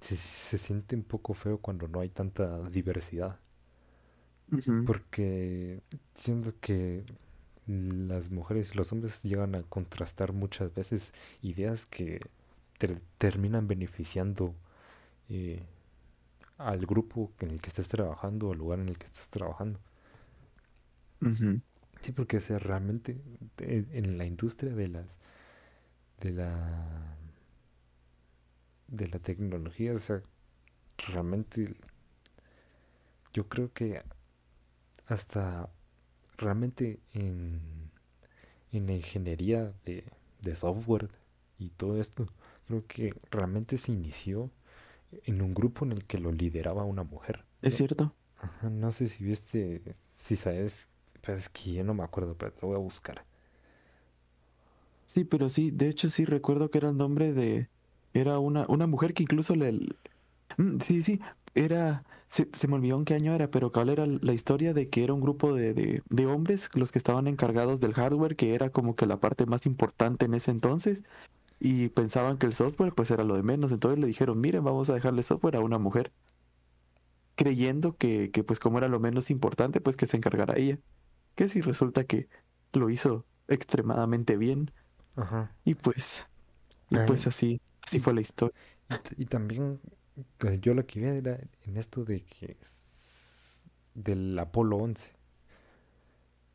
[0.00, 3.38] se, se siente un poco feo cuando no hay tanta diversidad.
[4.84, 5.80] Porque
[6.14, 7.04] siento que
[7.66, 12.20] las mujeres y los hombres llegan a contrastar muchas veces ideas que
[12.78, 14.54] ter- terminan beneficiando
[15.30, 15.62] eh,
[16.68, 19.80] al grupo en el que estés trabajando o al lugar en el que estés trabajando.
[22.00, 23.20] Sí, porque o sea, realmente
[23.58, 25.18] en la industria de las
[26.20, 26.48] de la
[28.86, 30.22] de la tecnología, o sea,
[31.08, 31.74] realmente
[33.32, 34.02] yo creo que
[35.06, 35.68] hasta
[36.38, 37.60] realmente en,
[38.72, 40.04] en la ingeniería de,
[40.42, 41.10] de software
[41.58, 42.26] y todo esto,
[42.66, 44.50] creo que realmente se inició
[45.24, 47.44] en un grupo en el que lo lideraba una mujer.
[47.62, 48.14] Es cierto.
[48.40, 49.82] Ajá, no sé si viste,
[50.16, 50.88] si sabes,
[51.20, 53.24] pues es que yo no me acuerdo, pero lo voy a buscar.
[55.04, 57.68] Sí, pero sí, de hecho sí recuerdo que era el nombre de...
[58.14, 59.72] Era una, una mujer que incluso le...
[60.56, 61.20] Mm, sí, sí,
[61.54, 62.04] era...
[62.28, 65.04] Se, se me olvidó en qué año era, pero cuál era la historia de que
[65.04, 68.70] era un grupo de, de, de hombres los que estaban encargados del hardware, que era
[68.70, 71.02] como que la parte más importante en ese entonces,
[71.64, 74.90] y pensaban que el software pues era lo de menos, entonces le dijeron, miren, vamos
[74.90, 76.12] a dejarle software a una mujer,
[77.36, 80.80] creyendo que, que pues como era lo menos importante, pues que se encargara ella,
[81.36, 82.28] que si resulta que
[82.72, 84.72] lo hizo extremadamente bien,
[85.14, 85.54] Ajá.
[85.64, 86.26] y pues,
[86.90, 88.56] y Ay, pues así, así fue la historia.
[89.16, 89.80] Y, y también
[90.40, 92.56] eh, yo lo que vi era en esto de que
[93.94, 95.12] del Apolo 11,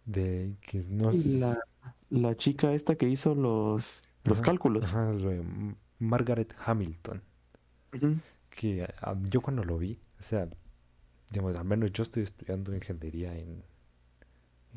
[0.03, 1.14] de que no...
[1.14, 1.58] La,
[2.10, 4.99] la chica esta que hizo los, los Ajá, cálculos.
[4.99, 7.23] ajá, lo de M- Margaret Hamilton,
[8.49, 10.47] que ah, yo cuando lo vi, o sea,
[11.32, 13.63] digamos, al menos yo estoy estudiando ingeniería en,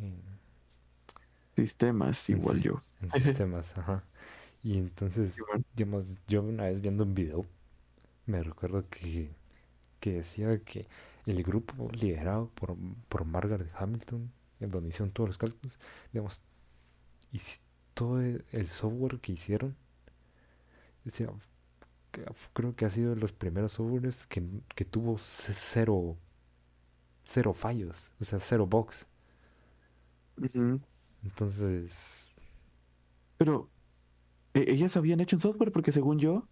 [0.01, 0.23] en,
[1.55, 2.83] Sistemas, en igual yo.
[3.01, 4.05] en sistemas, ajá.
[4.63, 5.45] Y entonces,
[5.77, 7.47] digamos, yo una vez viendo un video,
[8.27, 9.31] me recuerdo que,
[10.01, 10.89] que decía que
[11.27, 12.77] el grupo liderado por,
[13.09, 15.79] por Margaret Hamilton, en donde hicieron todos los cálculos,
[16.13, 16.43] digamos,
[17.33, 17.41] y
[18.01, 19.77] todo el, el software que hicieron,
[22.53, 24.43] creo que ha sido de los primeros softwares que,
[24.75, 26.17] que tuvo ce- cero,
[27.25, 29.07] cero fallos, o sea, cero bugs.
[30.37, 30.81] Ujú.
[31.25, 32.29] Entonces,
[33.39, 33.71] Pero
[34.55, 36.49] e- ellas habían hecho un software porque según yo,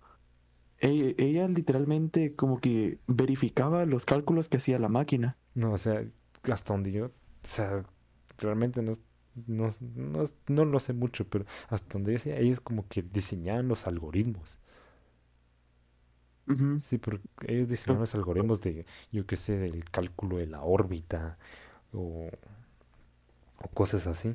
[0.80, 5.38] e- ella literalmente como que verificaba los cálculos que hacía la máquina.
[5.54, 6.04] no, o sea,
[6.50, 7.82] hasta donde yo, o sea,
[8.38, 8.92] realmente no,
[9.46, 13.68] no, no, no lo sé mucho, pero hasta donde yo sé, ellos como que diseñaban
[13.68, 14.58] los algoritmos.
[16.76, 21.38] Sí, porque ellos diseñaban los algoritmos de, yo qué sé, del cálculo de la órbita
[21.92, 22.30] o,
[23.62, 24.34] o cosas así.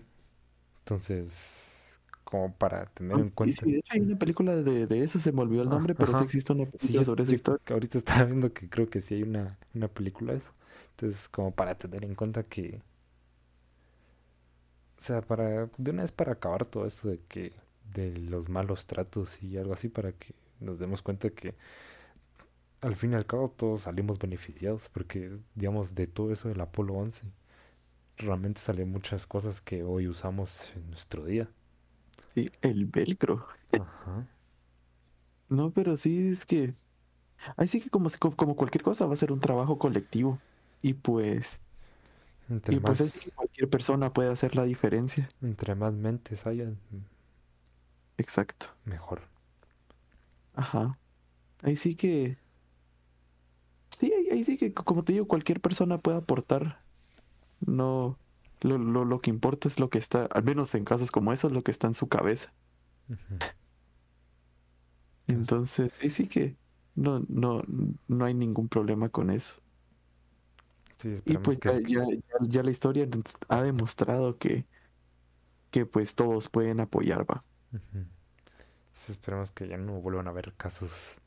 [0.80, 3.64] Entonces, como para tener Ah, en Sí, cuenta.
[3.64, 5.94] sí, de hecho hay una película de, de eso, se me olvidó el Ah, nombre,
[5.96, 6.26] pero sí ajá.
[6.26, 7.62] existe una Sí, película yo, sobre esa yo historia.
[7.74, 10.52] ahorita estaba viendo que creo que sí hay una, una película de eso.
[10.92, 12.82] Entonces, como para tener en cuenta que,
[14.98, 17.54] sea, para, de una vez para acabar todo esto de que,
[17.94, 21.56] de los malos tratos y algo así, para que nos demos cuenta que
[22.82, 26.96] al fin y al cabo todos salimos beneficiados, porque, digamos, de todo eso del Apolo
[26.96, 27.28] 11,
[28.18, 31.50] realmente salen muchas cosas que hoy usamos en nuestro día.
[32.34, 33.48] Sí, el velcro.
[33.72, 34.28] Ajá.
[35.50, 36.74] No, pero sí es que,
[37.56, 40.40] ahí sí que como como cualquier cosa va a ser un trabajo colectivo.
[40.82, 41.62] Y pues,
[42.50, 45.30] Entre y pues más, que cualquier persona puede hacer la diferencia.
[45.44, 46.80] entre más mentes hayan,
[48.18, 48.76] Exacto.
[48.86, 49.22] mejor.
[50.54, 51.00] Ajá.
[51.64, 52.40] Ahí sí que,
[53.92, 56.84] sí, ahí, ahí sí que, co- como te digo, cualquier persona puede aportar.
[57.62, 58.20] No,
[58.62, 61.54] lo, lo, lo que importa es lo que está, al menos en casos como esos,
[61.54, 62.54] lo que está en su cabeza.
[65.28, 66.58] Entonces, ahí sí que
[66.96, 67.64] no, no,
[68.08, 69.63] no hay ningún problema con eso.
[70.98, 73.08] Sí, Y pues que ya, es ya, la historia
[73.50, 74.66] ha demostrado que,
[75.72, 77.42] que pues todos pueden apoyar, va.
[79.10, 81.20] Esperemos que ya no vuelvan a haber casos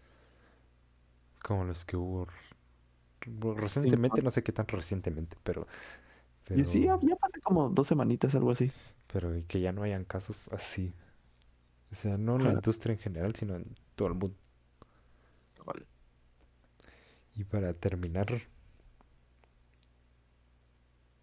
[1.43, 2.27] como los que hubo
[3.57, 5.67] recientemente, no sé qué tan recientemente, pero,
[6.55, 8.73] Y sí, ya, pero, ya pasé como dos semanitas, algo así.
[9.07, 10.95] pero que ya no hayan casos así.
[11.93, 14.37] O sea, no en la industria en general, sino en todo el mundo.
[15.55, 15.87] Cabal.
[17.37, 18.49] Y para terminar,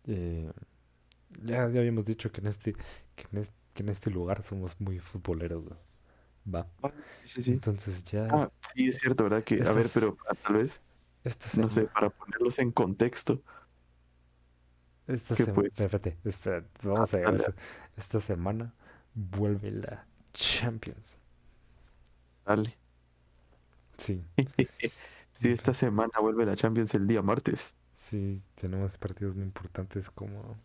[0.07, 0.51] eh,
[1.43, 2.73] ya, ya habíamos dicho que en este,
[3.15, 5.77] que en este, que en este lugar somos muy futboleros, ¿no?
[6.53, 6.67] Va.
[6.83, 6.91] Ah,
[7.25, 7.51] Sí, sí.
[7.51, 9.43] Entonces ya Ah, sí, es cierto, ¿verdad?
[9.43, 10.81] Que, a ver, pero tal vez,
[11.57, 13.41] no sé, para ponerlos en contexto,
[15.07, 17.53] esta semana, espérate, espérate, vamos a eso.
[17.97, 18.73] Esta semana
[19.13, 21.17] vuelve la Champions.
[22.45, 22.77] dale.
[23.97, 24.23] Sí,
[25.31, 27.75] Sí, esta semana vuelve la Champions el día martes.
[28.03, 30.39] Sí, tenemos partidos muy importantes como...
[30.41, 30.57] O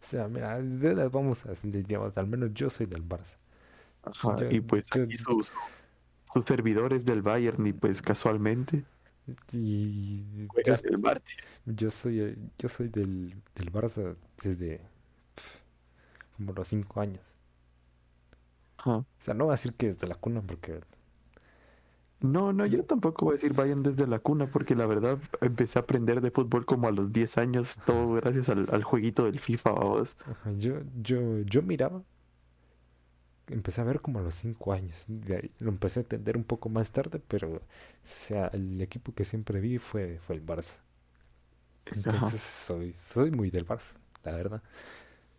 [0.00, 3.36] sea, mira, de las vamos a decir, digamos, al menos yo soy del Barça.
[4.02, 5.52] Ajá, Yo, y pues yo, aquí sus,
[6.32, 8.84] sus servidores del Bayern, y pues casualmente
[9.52, 11.22] y yo, el
[11.66, 14.80] yo soy, yo soy del, del Barça desde
[16.36, 17.36] como los cinco años.
[18.78, 18.98] Ajá.
[18.98, 20.80] O sea, no voy a decir que desde la cuna porque
[22.20, 25.78] No, no, yo tampoco voy a decir Bayern desde la cuna, porque la verdad empecé
[25.78, 29.38] a aprender de fútbol como a los 10 años, todo gracias al, al jueguito del
[29.38, 30.16] FIFA, vamos.
[30.24, 32.02] ajá, yo, yo, yo miraba
[33.48, 35.04] empecé a ver como a los 5 años.
[35.08, 37.62] De ahí lo empecé a entender un poco más tarde, pero o
[38.04, 40.78] sea, el equipo que siempre vi fue, fue el Barça.
[41.86, 43.94] Entonces soy, soy muy del Barça,
[44.24, 44.62] la verdad.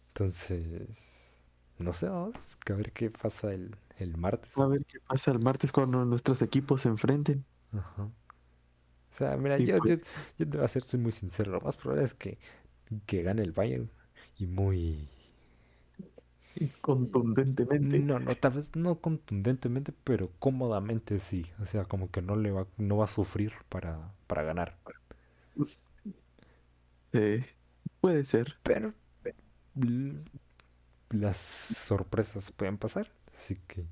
[0.10, 0.64] Entonces,
[1.80, 2.36] no sé, vamos
[2.70, 4.58] a ver qué pasa el, el martes.
[4.58, 7.46] A ver qué pasa el martes cuando nuestros equipos se enfrenten.
[7.72, 8.04] Ajá.
[8.04, 8.12] O
[9.12, 10.00] sea, mira, Y yo, pues,
[10.38, 11.52] yo te voy a ser soy muy sincero.
[11.52, 12.38] Lo más probable es que,
[13.06, 13.90] que gane el Bayern
[14.38, 15.10] y muy...
[16.82, 18.00] contundentemente.
[18.00, 21.46] No, no, tal vez no contundentemente, pero cómodamente sí.
[21.62, 24.78] O sea, como que no le va, no va a sufrir para, para ganar.
[27.14, 27.46] Eh,
[28.02, 28.58] puede ser.
[28.64, 28.94] Pero
[31.10, 33.12] las sorpresas pueden pasar.
[33.40, 33.88] Así que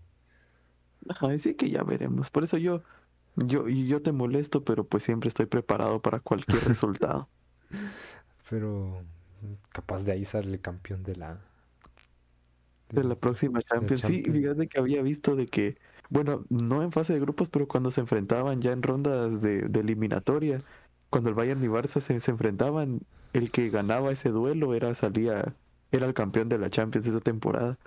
[1.37, 2.29] sí que ya veremos.
[2.29, 2.83] Por eso yo,
[3.35, 7.29] yo, yo te molesto, pero pues siempre estoy preparado para cualquier resultado.
[8.49, 9.03] Pero
[9.69, 11.39] capaz de ahí sale campeón de la...
[12.89, 14.01] De la próxima Champions.
[14.01, 14.37] Sí, Champions.
[14.37, 15.77] fíjate que había visto de que,
[16.09, 19.79] bueno, no en fase de grupos, pero cuando se enfrentaban ya en rondas de, de
[19.79, 20.61] eliminatoria,
[21.09, 23.01] cuando el Bayern y Barça se, se enfrentaban,
[23.33, 25.53] el que ganaba ese duelo era salía,
[25.91, 27.77] era el campeón de la Champions esa temporada.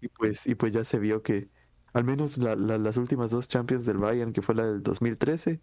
[0.00, 1.48] Y pues, y pues ya se vio que
[1.92, 5.60] al menos la- la- las últimas dos Champions del Bayern, que fue la del 2013,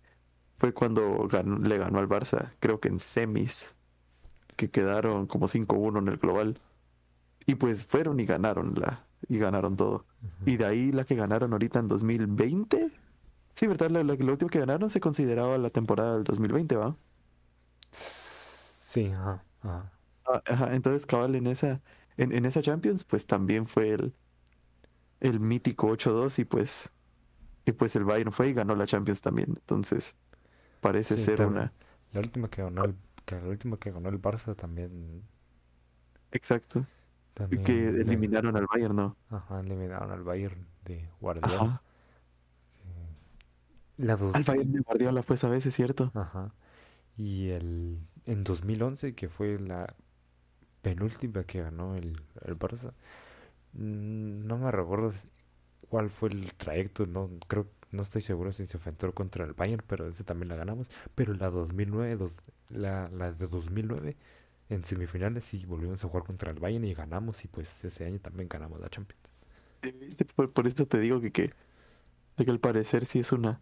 [0.59, 3.75] fue cuando ganó- le ganó al Barça, creo que en semis,
[4.57, 6.59] que quedaron como 5-1 en el global.
[7.45, 10.05] Y pues fueron y ganaron la, y ganaron todo.
[10.45, 12.91] Y de ahí la que ganaron ahorita en 2020.
[13.55, 13.89] Sí, ¿verdad?
[13.91, 16.95] La, la, la última que ganaron se consideraba la temporada del 2020, ¿va?
[17.91, 19.91] Sí, ajá, ajá.
[20.25, 21.81] Ah, Ajá, entonces cabal en esa,
[22.17, 24.13] en, en esa Champions, pues también fue el,
[25.19, 26.91] el mítico 8-2 y pues,
[27.65, 29.49] y pues el Bayern fue y ganó la Champions también.
[29.51, 30.15] Entonces,
[30.81, 31.73] parece Sí, ser una.
[32.13, 32.95] La última que ganó el,
[33.25, 35.23] que la última que ganó el Barça también,
[36.31, 36.87] Exacto.
[37.33, 39.17] también Que le- eliminaron al Bayern, ¿no?
[39.29, 41.65] ajá, eliminaron al Bayern de Guardiola.
[41.65, 41.81] Ajá.
[43.97, 46.13] La dos, Al Bayern de Guardiola, pues a veces, ¿cierto?
[46.13, 46.53] ajá.
[47.17, 49.95] Y el en 2011 que fue la
[50.89, 52.93] penúltima que ganó el, el Barça.
[53.73, 55.13] mm, No me recuerdo
[55.89, 59.83] cuál fue el trayecto, no creo, no estoy seguro si se enfrentó contra el Bayern,
[59.87, 60.89] pero ese también la ganamos.
[61.15, 62.37] Pero la 2009, dos-
[62.69, 64.17] la, la de 2009
[64.69, 68.19] en semifinales sí volvimos a jugar contra el Bayern y ganamos y pues ese año
[68.19, 69.21] también ganamos la Champions.
[70.35, 71.53] Por, por eso te digo que, que,
[72.37, 73.61] que al parecer sí es una.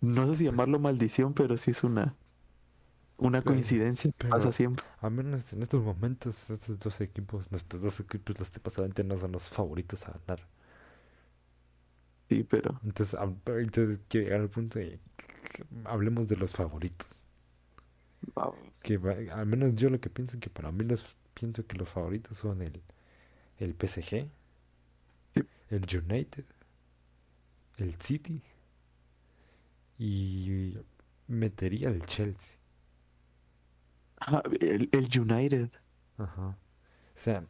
[0.00, 2.16] No sé si llamarlo maldición, pero sí es una.
[3.18, 4.84] Una Pero- coincidencia que pero- pasa siempre.
[5.00, 9.48] Al menos en estos momentos, estos dos equipos, nuestros dos equipos lastimosamente no son los
[9.48, 10.46] favoritos a ganar.
[12.28, 12.80] Sí, pero.
[12.84, 15.00] Entonces, entonces quiero llegar al punto de
[15.52, 17.24] que hablemos de los favoritos.
[18.82, 21.88] Que va- al menos yo lo que pienso que para mí los pienso que los
[21.88, 22.82] favoritos son el,
[23.58, 24.28] el PSG,
[25.34, 25.42] Sí.
[25.70, 26.44] el United,
[27.78, 28.42] el City
[29.98, 30.76] y
[31.26, 32.57] metería el Chelsea.
[34.20, 35.70] Ah, el, el United.
[36.18, 36.48] Ajá.
[36.48, 36.56] O
[37.20, 37.44] sea,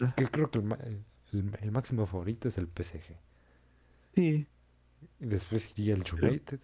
[0.00, 0.14] Ah.
[0.16, 0.72] que creo que el,
[1.32, 3.16] el- el máximo favorito es el PSG.
[4.14, 4.46] Sí.
[5.20, 6.60] Y después iría el United,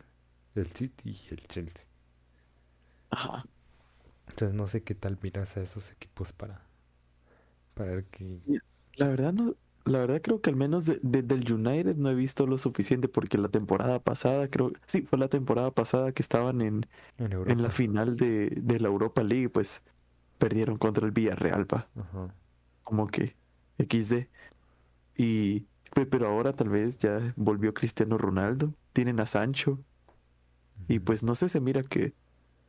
[0.55, 1.87] el City y el Chelsea.
[3.11, 3.45] Ajá.
[4.29, 6.63] Entonces no sé qué tal miras a esos equipos para,
[7.75, 8.41] para ver qué...
[8.97, 9.57] La verdad no.
[9.85, 13.09] La verdad creo que al menos de, de- del United no he visto lo suficiente
[13.09, 16.87] porque la temporada pasada, creo, sí, fue la temporada pasada que estaban en,
[17.19, 19.83] En en la final de, de la Europa League, pues
[20.39, 21.91] perdieron contra el Villarreal, pa.
[21.97, 22.35] Ajá.
[22.85, 23.37] como que
[23.79, 24.31] XD.
[25.17, 25.63] Y,
[25.95, 29.85] pe- pero ahora tal vez ya volvió Cristiano Ronaldo, tienen a Sancho,
[30.89, 32.15] y pues no sé, se mira que,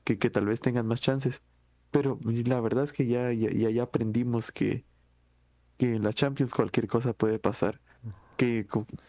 [0.04, 1.44] que, que tal vez tengan más chances.
[1.92, 4.86] Pero la verdad es que ya, ya, ya aprendimos que,
[5.78, 7.82] que en la Champions cualquier cosa puede pasar.
[8.38, 8.68] Que,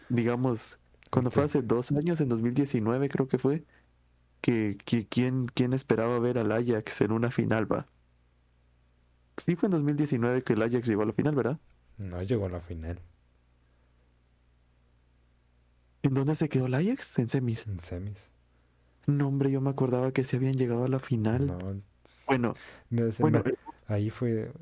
[0.08, 0.78] digamos,
[1.10, 3.64] cuando fue hace dos años, en 2019 creo que fue,
[4.40, 7.86] que, que ¿quién, quién esperaba ver al Ajax en una final, va?
[9.36, 11.58] Sí fue en 2019 que el Ajax llegó a la final, ¿verdad?
[11.98, 13.00] No llegó a la final
[16.02, 17.18] ¿En dónde se quedó el Ajax?
[17.18, 17.66] En semis.
[17.66, 18.30] en semis.
[19.06, 21.46] No, hombre, yo me acordaba que se habían llegado a la final.
[21.46, 21.58] No,
[22.26, 22.54] Bueno,
[23.12, 23.56] se bueno, me- eh,
[23.88, 24.52] ahí fue,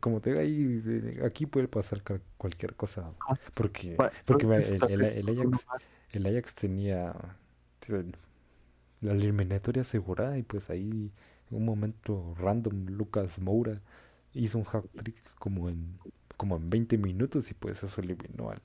[0.00, 3.12] como te digo, ahí, eh, aquí puede pasar cual- cualquier cosa.
[3.54, 5.66] Porque, porque el, el- Ajax,
[6.12, 7.14] el Ajax tenía
[9.00, 11.12] la eliminatoria asegurada y pues ahí
[11.50, 13.80] en un momento random Lucas Moura
[14.32, 15.98] hizo un hat trick como en
[16.36, 18.60] como en 20 minutos y pues eso eliminó al,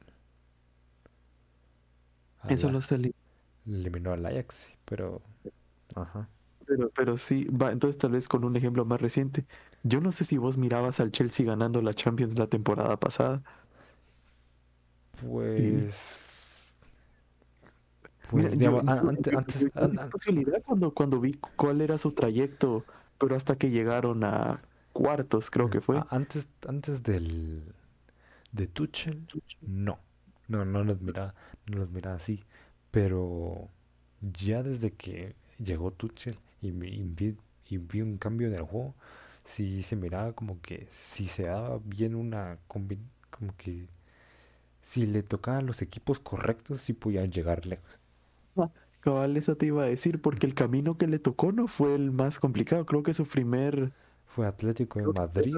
[2.47, 3.14] Eso lo salí.
[3.66, 5.22] eliminó al Ajax, pero
[5.95, 6.30] ajá.
[6.66, 9.45] Pero, pero sí, va, entonces tal vez con un ejemplo más reciente.
[9.84, 13.42] Yo no sé si vos mirabas al Chelsea ganando la Champions la temporada pasada.
[15.26, 16.76] Pues.
[18.32, 21.98] Mira, Pues, digamos, yo- antes, tuve an- esa an- posibilidad cuando, cuando vi cuál era
[21.98, 22.86] su trayecto,
[23.18, 24.62] pero hasta que llegaron a
[24.94, 26.04] cuartos, creo que fue.
[26.10, 27.64] antes, antes del
[28.52, 29.28] de Tuchel,
[29.62, 30.00] no,
[30.48, 31.34] no, no los miraba,
[31.66, 32.44] no los así,
[32.92, 33.68] pero
[34.22, 38.94] ya desde que llegó Tuchel y, y vi- y vi un cambio en el juego,
[39.50, 43.88] sí se miraba como que si se daba bien una como que
[44.82, 48.00] si le tocaban los equipos correctos, sí podían llegar lejos.
[49.02, 52.12] Cabal, eso te iba a decir, porque el camino que le tocó no fue el
[52.12, 52.86] más complicado.
[52.86, 53.93] Creo que su primer.
[54.26, 55.56] Fue Atlético de Madrid,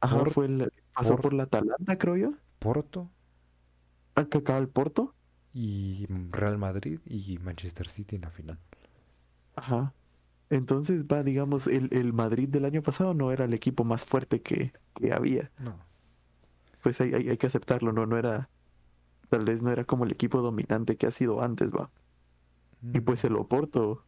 [0.00, 0.72] Ajá, fue el.
[0.94, 2.32] Pasó por- por la Atalanta, creo yo.
[2.58, 3.10] Porto
[4.16, 5.14] Acá acaba el Porto.
[5.54, 8.58] y Real Madrid y Manchester City en la final.
[9.56, 9.92] Ajá.
[10.54, 14.42] Entonces, va, digamos, el, el Madrid del año pasado no era el equipo más fuerte
[14.42, 15.50] que, que había.
[15.58, 15.74] No.
[16.82, 18.48] Pues hay, hay, hay que aceptarlo, no, no era.
[19.30, 21.90] Tal vez no era como el equipo dominante que ha sido antes, va.
[22.92, 24.04] Y pues el Oporto.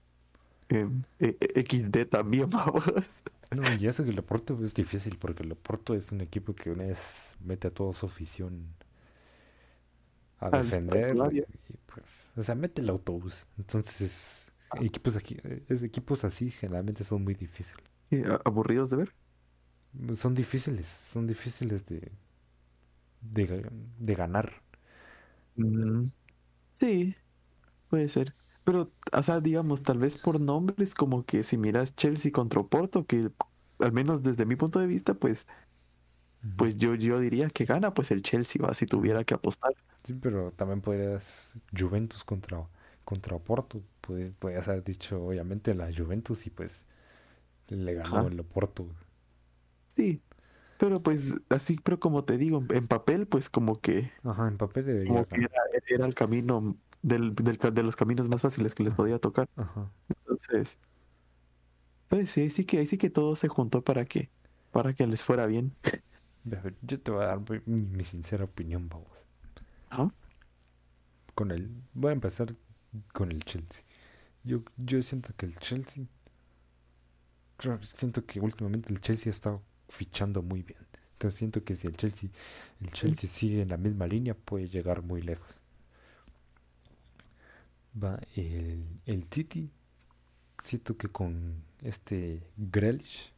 [0.70, 0.88] eh,
[1.20, 2.84] eh, eh, XD también, vamos.
[3.50, 6.70] No, y eso que el Oporto es difícil porque el Oporto es un equipo que
[6.70, 8.74] una vez mete a toda su afición
[10.40, 10.76] a Al-
[11.08, 11.42] al defender y
[11.86, 13.46] pues, o sea, mete el autobús.
[13.58, 14.48] Entonces,
[14.80, 15.36] equipos aquí,
[15.68, 17.84] equipos así generalmente son muy difíciles.
[18.44, 19.14] Aburridos de ver.
[20.16, 22.12] Son difíciles, son difíciles de,
[23.20, 23.66] de,
[23.98, 24.62] de ganar.
[25.56, 26.04] Mm,
[26.74, 27.16] sí,
[27.88, 28.34] puede ser.
[28.64, 33.06] Pero, o sea, digamos, tal vez por nombres, como que si miras Chelsea contra Oporto,
[33.06, 33.30] que
[33.80, 35.46] al menos desde mi punto de vista, pues,
[36.56, 39.74] pues yo, yo diría que gana, pues el Chelsea va, si tuviera que apostar.
[40.04, 42.68] Sí, pero también podrías Juventus contra,
[43.06, 43.80] contra Oporto.
[44.02, 46.84] Pues podrías haber dicho, obviamente, la Juventus y pues
[47.68, 48.26] le ganó Ajá.
[48.26, 48.86] el Oporto.
[49.88, 50.20] Sí,
[50.76, 54.84] pero pues así, pero como te digo, en papel, pues como que, Ajá, en papel
[54.84, 55.54] debería como que era,
[55.88, 59.48] era el camino del, del de los caminos más fáciles que les podía tocar.
[59.56, 59.90] Ajá.
[60.08, 60.78] Entonces,
[62.08, 64.28] pues sí, sí que, ahí sí que todo se juntó para que,
[64.72, 65.74] para que les fuera bien.
[66.82, 69.24] Yo te voy a dar mi, sincera opinión, vamos.
[69.88, 70.12] Ajá.
[71.34, 72.54] Con el, voy a empezar
[73.12, 73.82] con el Chelsea.
[74.44, 76.04] Yo, yo siento que el Chelsea,
[77.82, 80.78] siento que últimamente el Chelsea ha estado fichando muy bien.
[81.12, 82.28] Entonces siento que si el Chelsea,
[82.80, 85.62] el Chelsea sigue en la misma línea, puede llegar muy lejos.
[88.02, 89.70] Va, el, el City,
[90.62, 93.32] siento que con este Grealish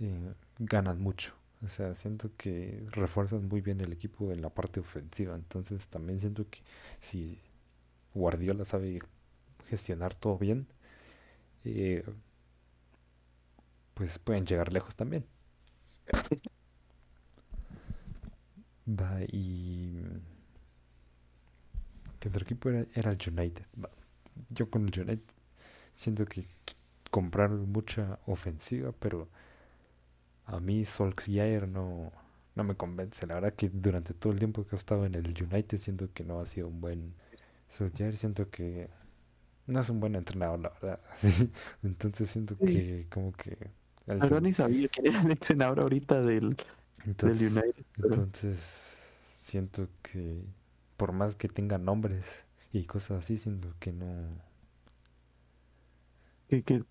[0.00, 1.34] eh, ganan mucho.
[1.62, 5.34] O sea, siento que refuerzan muy bien el equipo en la parte ofensiva.
[5.34, 6.60] Entonces también siento que
[6.98, 7.38] si
[8.14, 9.00] Guardiola sabe
[9.68, 10.66] gestionar todo bien,
[11.64, 12.04] eh,
[13.94, 15.26] pues pueden llegar lejos también.
[18.86, 20.02] Va, y...
[22.18, 22.86] ¿Qué otro equipo era?
[22.94, 23.64] El United.
[24.50, 25.24] Yo con el United
[25.94, 26.46] siento que
[27.10, 29.28] compraron mucha ofensiva, pero
[30.46, 32.12] a mí Solskjaer no,
[32.54, 33.26] no me convence.
[33.26, 36.24] La verdad que durante todo el tiempo que he estado en el United siento que
[36.24, 37.14] no ha sido un buen
[37.70, 38.16] Solskjaer.
[38.18, 38.90] Siento que
[39.66, 41.00] no es un buen entrenador, la verdad.
[41.82, 43.70] Entonces siento que como que...
[44.06, 46.56] el La verdad tem- ni sabía quién era el entrenador ahorita del,
[47.04, 47.84] del United.
[48.00, 48.96] pero- entonces
[49.40, 50.44] siento que
[50.96, 52.26] por más que tenga nombres
[52.72, 54.06] y cosas así, siento que no...
[56.48, 56.84] que- que-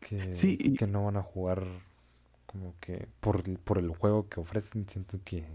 [0.00, 1.64] que, Sí, y- que no van a jugar
[2.46, 5.46] como que por, el- por el juego que ofrecen, siento que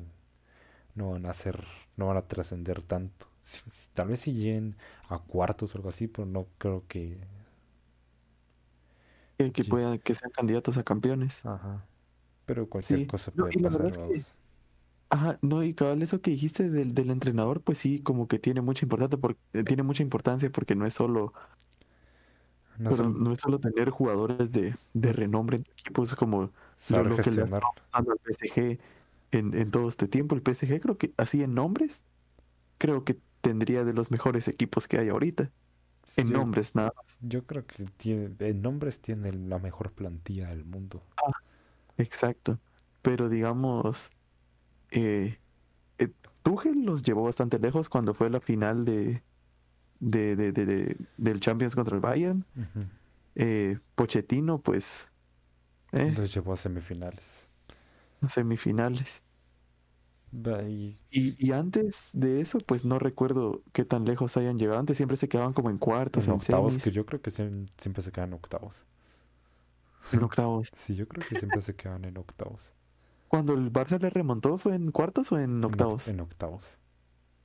[0.96, 1.64] no van a hacer,
[1.96, 3.28] no van a trascender tanto.
[3.94, 4.76] Tal vez si lleguen
[5.10, 7.20] a cuartos o algo así, pero no creo que...
[9.38, 11.44] que, que puedan, que sean candidatos a campeones.
[11.44, 11.90] Ajá.
[12.46, 13.88] Pero cualquier Sí, cosa no, puede la pasar.
[13.88, 14.26] es que-.
[15.10, 18.62] Ajá, no, y cabal, eso que dijiste del, del entrenador, pues sí, como que tiene
[18.62, 21.34] mucha importancia porque tiene mucha importancia porque no es solo,
[22.78, 26.52] No pero no es solo tener jugadores de, de renombre en tu equipo, es como
[26.78, 27.48] saber lo que le ha
[27.92, 28.80] al PSG
[29.32, 30.36] en, en todo este tiempo.
[30.36, 32.04] El PSG creo que así en nombres,
[32.80, 35.52] creo que tendría de los mejores equipos que hay ahorita.
[36.16, 37.18] En nombres, nada más.
[37.22, 41.04] Yo creo que tiene, en nombres tiene la mejor plantilla del mundo.
[41.98, 42.60] Exacto.
[43.02, 44.12] Pero digamos,
[44.92, 45.38] eh,
[45.98, 46.10] eh,
[46.44, 49.22] Tuchel los llevó bastante lejos cuando fue la final de,
[50.00, 52.46] de, de- de- de- del Champions contra el Bayern.
[53.36, 55.12] Eh, Pochettino, pues,
[55.92, 57.50] eh, Los llevó a semifinales.
[58.28, 59.22] semifinales.
[61.10, 64.80] Y antes de eso, pues no recuerdo qué tan lejos hayan llegado.
[64.80, 67.32] Antes siempre se quedaban como en cuartos, en en octavos, semis, que yo creo que
[67.32, 68.86] siem- siempre se quedan octavos.
[70.12, 70.70] en octavos.
[70.76, 72.74] Sí, yo creo que siempre se quedan en octavos.
[73.28, 76.08] Cuando el Barça le remontó, ¿fue en cuartos o en En oc- octavos?
[76.08, 76.78] En octavos.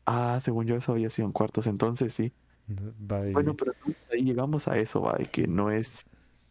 [0.07, 2.33] Ah, según yo eso había sido en cuartos, entonces sí.
[3.33, 3.73] Bueno, pero
[4.13, 6.05] ahí llegamos a eso, va, que no es...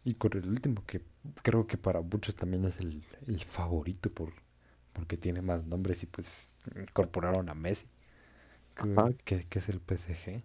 [0.04, 1.00] Y con el último, que
[1.42, 4.32] creo que para muchos también es el, el favorito por,
[4.92, 7.86] porque tiene más nombres y pues incorporaron a Messi,
[9.24, 10.42] que, que- es el PSG.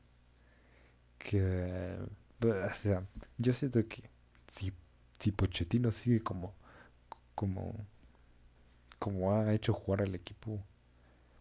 [1.19, 1.97] Que,
[2.43, 3.05] o sea,
[3.37, 4.03] yo siento que
[4.47, 4.73] si,
[5.19, 6.55] si Pochettino sigue como,
[7.35, 7.75] como,
[8.99, 10.59] como ha hecho jugar al equipo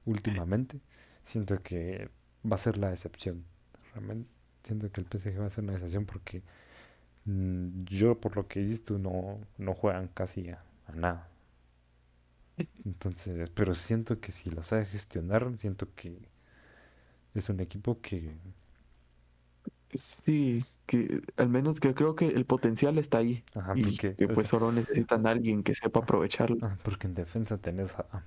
[0.06, 0.80] últimamente,
[1.24, 2.10] siento que
[2.50, 3.44] va a ser la excepción.
[3.94, 4.30] Realmente
[4.64, 6.42] siento que el PSG va a ser una excepción porque
[7.26, 11.28] Mm, Yo por lo que he visto no, no juegan casi a, a nada.
[12.84, 16.28] Entonces, pero siento que si lo sabe gestionar, siento que
[17.34, 18.36] es un equipo que,
[19.94, 23.44] Sí, que al menos que creo que el potencial está ahí.
[23.54, 26.58] ajá, Y porque, que o pues sea, solo necesitan a alguien que sepa aprovecharlo.
[26.60, 28.24] ah, porque en defensa tenés a,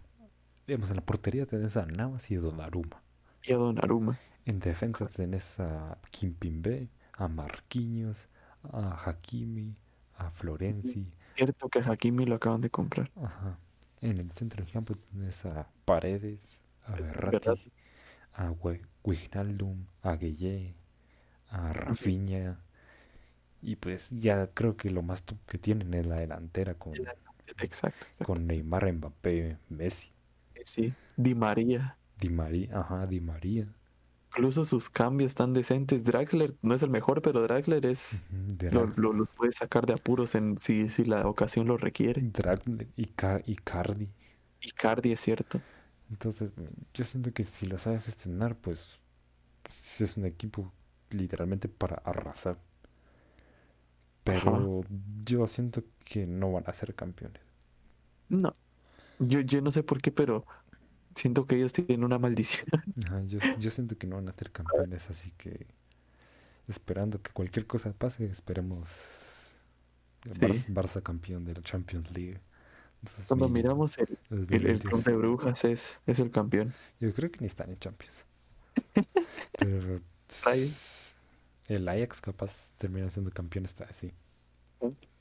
[0.68, 3.04] digamos, en la portería tenés a Navas y a Donnarumma.
[3.44, 4.22] Y a Donnarumma.
[4.46, 8.28] En defensa tenés a Kimpembe, a Marquinhos,
[8.64, 9.76] a Hakimi,
[10.18, 13.12] a Florenzi, Cierto que a Hakimi lo acaban de comprar.
[13.16, 13.60] Ajá.
[14.02, 17.72] En el centro del campo tienes a Paredes, a Verratti.
[18.34, 20.76] a Wi- Wijnaldum, a Gueye,
[21.50, 22.60] a Rafinha.
[23.62, 26.94] Y pues ya creo que lo más top que tienen es la delantera con,
[27.58, 28.26] Exacto, exacto.
[28.26, 30.12] con Neymar, Mbappé, Messi,
[30.64, 31.98] Sí, Di María.
[32.20, 33.68] Di María, ajá, Di María,
[34.30, 36.04] Incluso sus cambios tan decentes.
[36.04, 38.24] Draxler no es el mejor, pero Draxler es...
[38.72, 42.22] Lo, lo- puede sacar de apuros en, si, si la ocasión lo requiere.
[42.22, 44.08] Draxler y Ca- Icardi.
[44.62, 45.60] Icardi es cierto.
[46.12, 46.52] Entonces,
[46.94, 49.00] yo siento que si lo sabe gestionar, pues,
[49.64, 50.72] pues, es un equipo
[51.10, 52.58] literalmente para arrasar.
[54.24, 54.82] Pero
[55.26, 57.42] yo siento que no van a ser campeones.
[58.30, 58.56] No.
[59.20, 60.46] Yo, yo no sé por qué, pero
[61.16, 62.68] siento que ellos tienen una maldición.
[63.08, 65.68] Ajá, yo, yo siento que no van a ser campeones, así que
[66.68, 69.54] esperando que cualquier cosa pase, esperemos
[70.26, 70.42] el Sí.
[70.42, 72.40] Barça, Barça campeón de la Champions League.
[73.28, 74.82] Cuando 2000 miramos el, el, el 2026.
[74.84, 76.74] Club de Brujas es, es el campeón.
[77.00, 78.26] Yo creo que ni están en Champions.
[79.58, 80.02] Pero
[81.68, 84.14] el Ajax capaz termina siendo campeón esta vez, sí.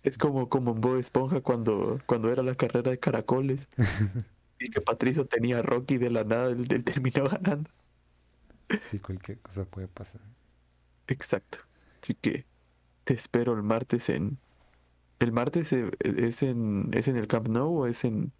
[0.02, 3.68] Es como, como en Bob Esponja cuando, cuando era la carrera de caracoles.
[4.58, 7.70] y que Patricio tenía a Rocky de la nada, él, él terminó ganando.
[8.90, 10.20] Sí, cualquier cosa puede pasar.
[11.06, 11.58] Exacto.
[12.02, 12.46] Así que
[13.04, 14.38] te espero el martes en...
[15.20, 18.32] ¿El martes eh, es en, es en el Camp Nou o es en...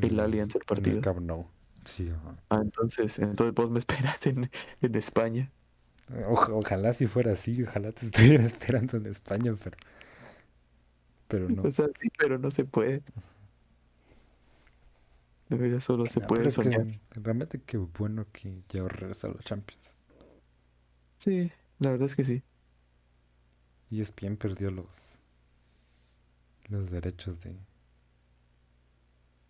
[0.00, 1.00] El Allianz, el en el partido.
[1.00, 1.46] Camp Nou.
[1.84, 2.36] Sí, ajá.
[2.48, 4.50] Ah, entonces, entonces vos me esperas en,
[4.80, 5.52] en España.
[6.28, 9.76] Oja- ojalá si fuera así, ojalá te estuviera esperando en España, pero,
[11.28, 11.62] pero no.
[11.62, 13.02] O sea, sí, pero no se puede.
[15.48, 16.86] De verdad solo se No, puede es que soñar.
[17.10, 19.92] realmente qué bueno que ya regresó a la Champions.
[21.18, 22.42] Sí, la verdad es que sí.
[23.90, 25.18] Y ESPN perdió los,
[26.68, 27.56] los derechos de...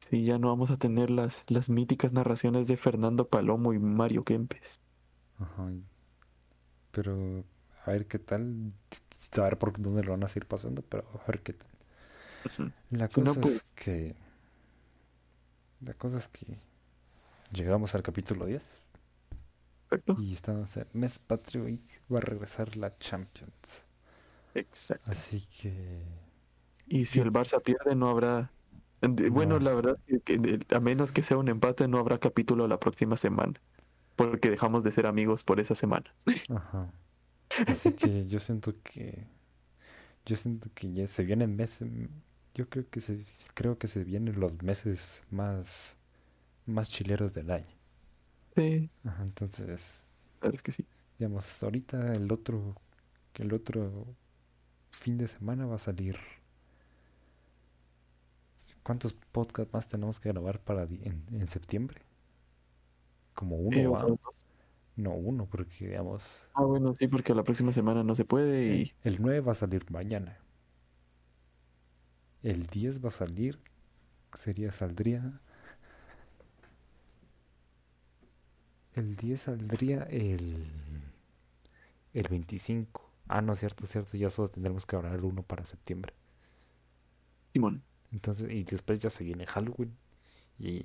[0.01, 4.23] Sí, ya no vamos a tener las, las míticas narraciones de Fernando Palomo y Mario
[4.25, 4.81] Kempes.
[5.39, 5.71] Ajá.
[6.91, 7.45] Pero
[7.85, 8.73] a ver qué tal.
[9.37, 11.69] A ver por dónde lo van a seguir pasando, pero a ver qué tal.
[12.91, 14.15] La no, cosa pues- es que...
[15.85, 16.59] La cosa es que
[17.53, 18.83] llegamos al capítulo 10
[19.89, 20.17] Perfecto.
[20.17, 21.83] y estamos en mes patrio y
[22.13, 23.85] va a regresar la Champions.
[24.55, 25.11] Exacto.
[25.11, 26.03] Así que...
[26.87, 28.53] Y si el Barça pierde, no habrá.
[29.31, 29.61] Bueno, No.
[29.61, 29.99] la verdad,
[30.75, 33.55] a menos que sea un empate, no habrá capítulo la próxima semana.
[34.17, 36.15] Porque dejamos de ser amigos por esa semana.
[36.49, 36.93] Ajá.
[37.67, 39.27] Así que yo siento que...
[40.27, 41.89] Yo siento que ya se vienen meses...
[42.55, 43.19] Yo creo que se,
[43.55, 45.97] creo que se vienen los meses más...
[46.67, 47.67] Más chileros del año.
[48.57, 50.13] Sí, Ajá, entonces...
[50.43, 50.87] es que sí.
[51.19, 52.77] Digamos, ahorita el otro,
[53.35, 54.17] el otro
[54.93, 56.19] fin de semana va a salir.
[58.85, 62.03] ¿Cuántos podcasts más tenemos que grabar para en, en septiembre?
[63.35, 64.05] Como uno, Eh, ¿va?
[64.97, 68.95] No, uno, porque digamos, Ah, bueno, sí, porque la próxima semana no se puede y.
[69.03, 70.39] el 9 va a salir mañana.
[72.45, 73.59] El 10 va a salir,
[74.35, 75.41] sería, saldría.
[78.95, 80.71] El 10 saldría el,
[82.13, 83.11] el 25.
[83.29, 86.13] Ah, no, cierto, cierto, ya solo tendremos que grabar uno para septiembre.
[87.55, 87.83] Simón.
[88.13, 89.97] Entonces, y después ya se viene Halloween.
[90.59, 90.85] Y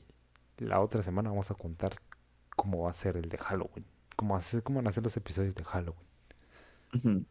[0.60, 2.02] la otra semana vamos a contar
[2.56, 3.86] cómo va a ser el de Halloween.
[4.16, 7.28] Cómo, hacer, cómo van a ser los episodios de Halloween.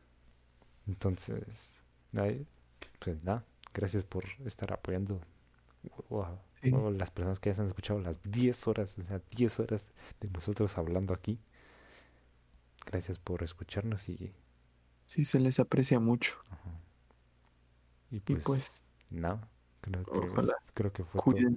[0.86, 1.82] Entonces,
[2.14, 2.46] ahí,
[2.98, 3.42] pues nada,
[3.74, 5.20] gracias por estar apoyando
[6.10, 6.72] a- Sí.
[6.72, 9.90] o las personas que ya se han escuchado las 10 horas, o sea, 10 horas
[10.20, 11.38] de nosotros hablando aquí.
[12.84, 14.32] Gracias por escucharnos y,
[15.06, 16.36] Sí, se les aprecia mucho.
[16.50, 16.70] ajá.
[18.10, 19.48] y Y pues, pues, nada,
[19.82, 20.54] creo que, Ojalá.
[20.74, 21.56] creo que fue todo,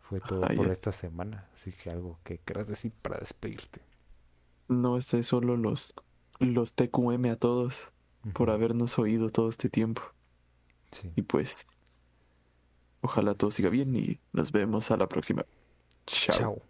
[0.00, 1.48] fue todo por esta semana.
[1.54, 3.80] Así que algo que quieras decir para despedirte.
[4.68, 5.94] No, este es solo los,
[6.38, 7.92] los TQM a todos
[8.34, 10.02] por habernos oído todo este tiempo.
[10.90, 11.10] Sí.
[11.16, 11.66] Y pues,
[13.00, 15.44] ojalá todo siga bien y nos vemos a la próxima.
[16.06, 16.36] Chao.
[16.36, 16.69] Chao.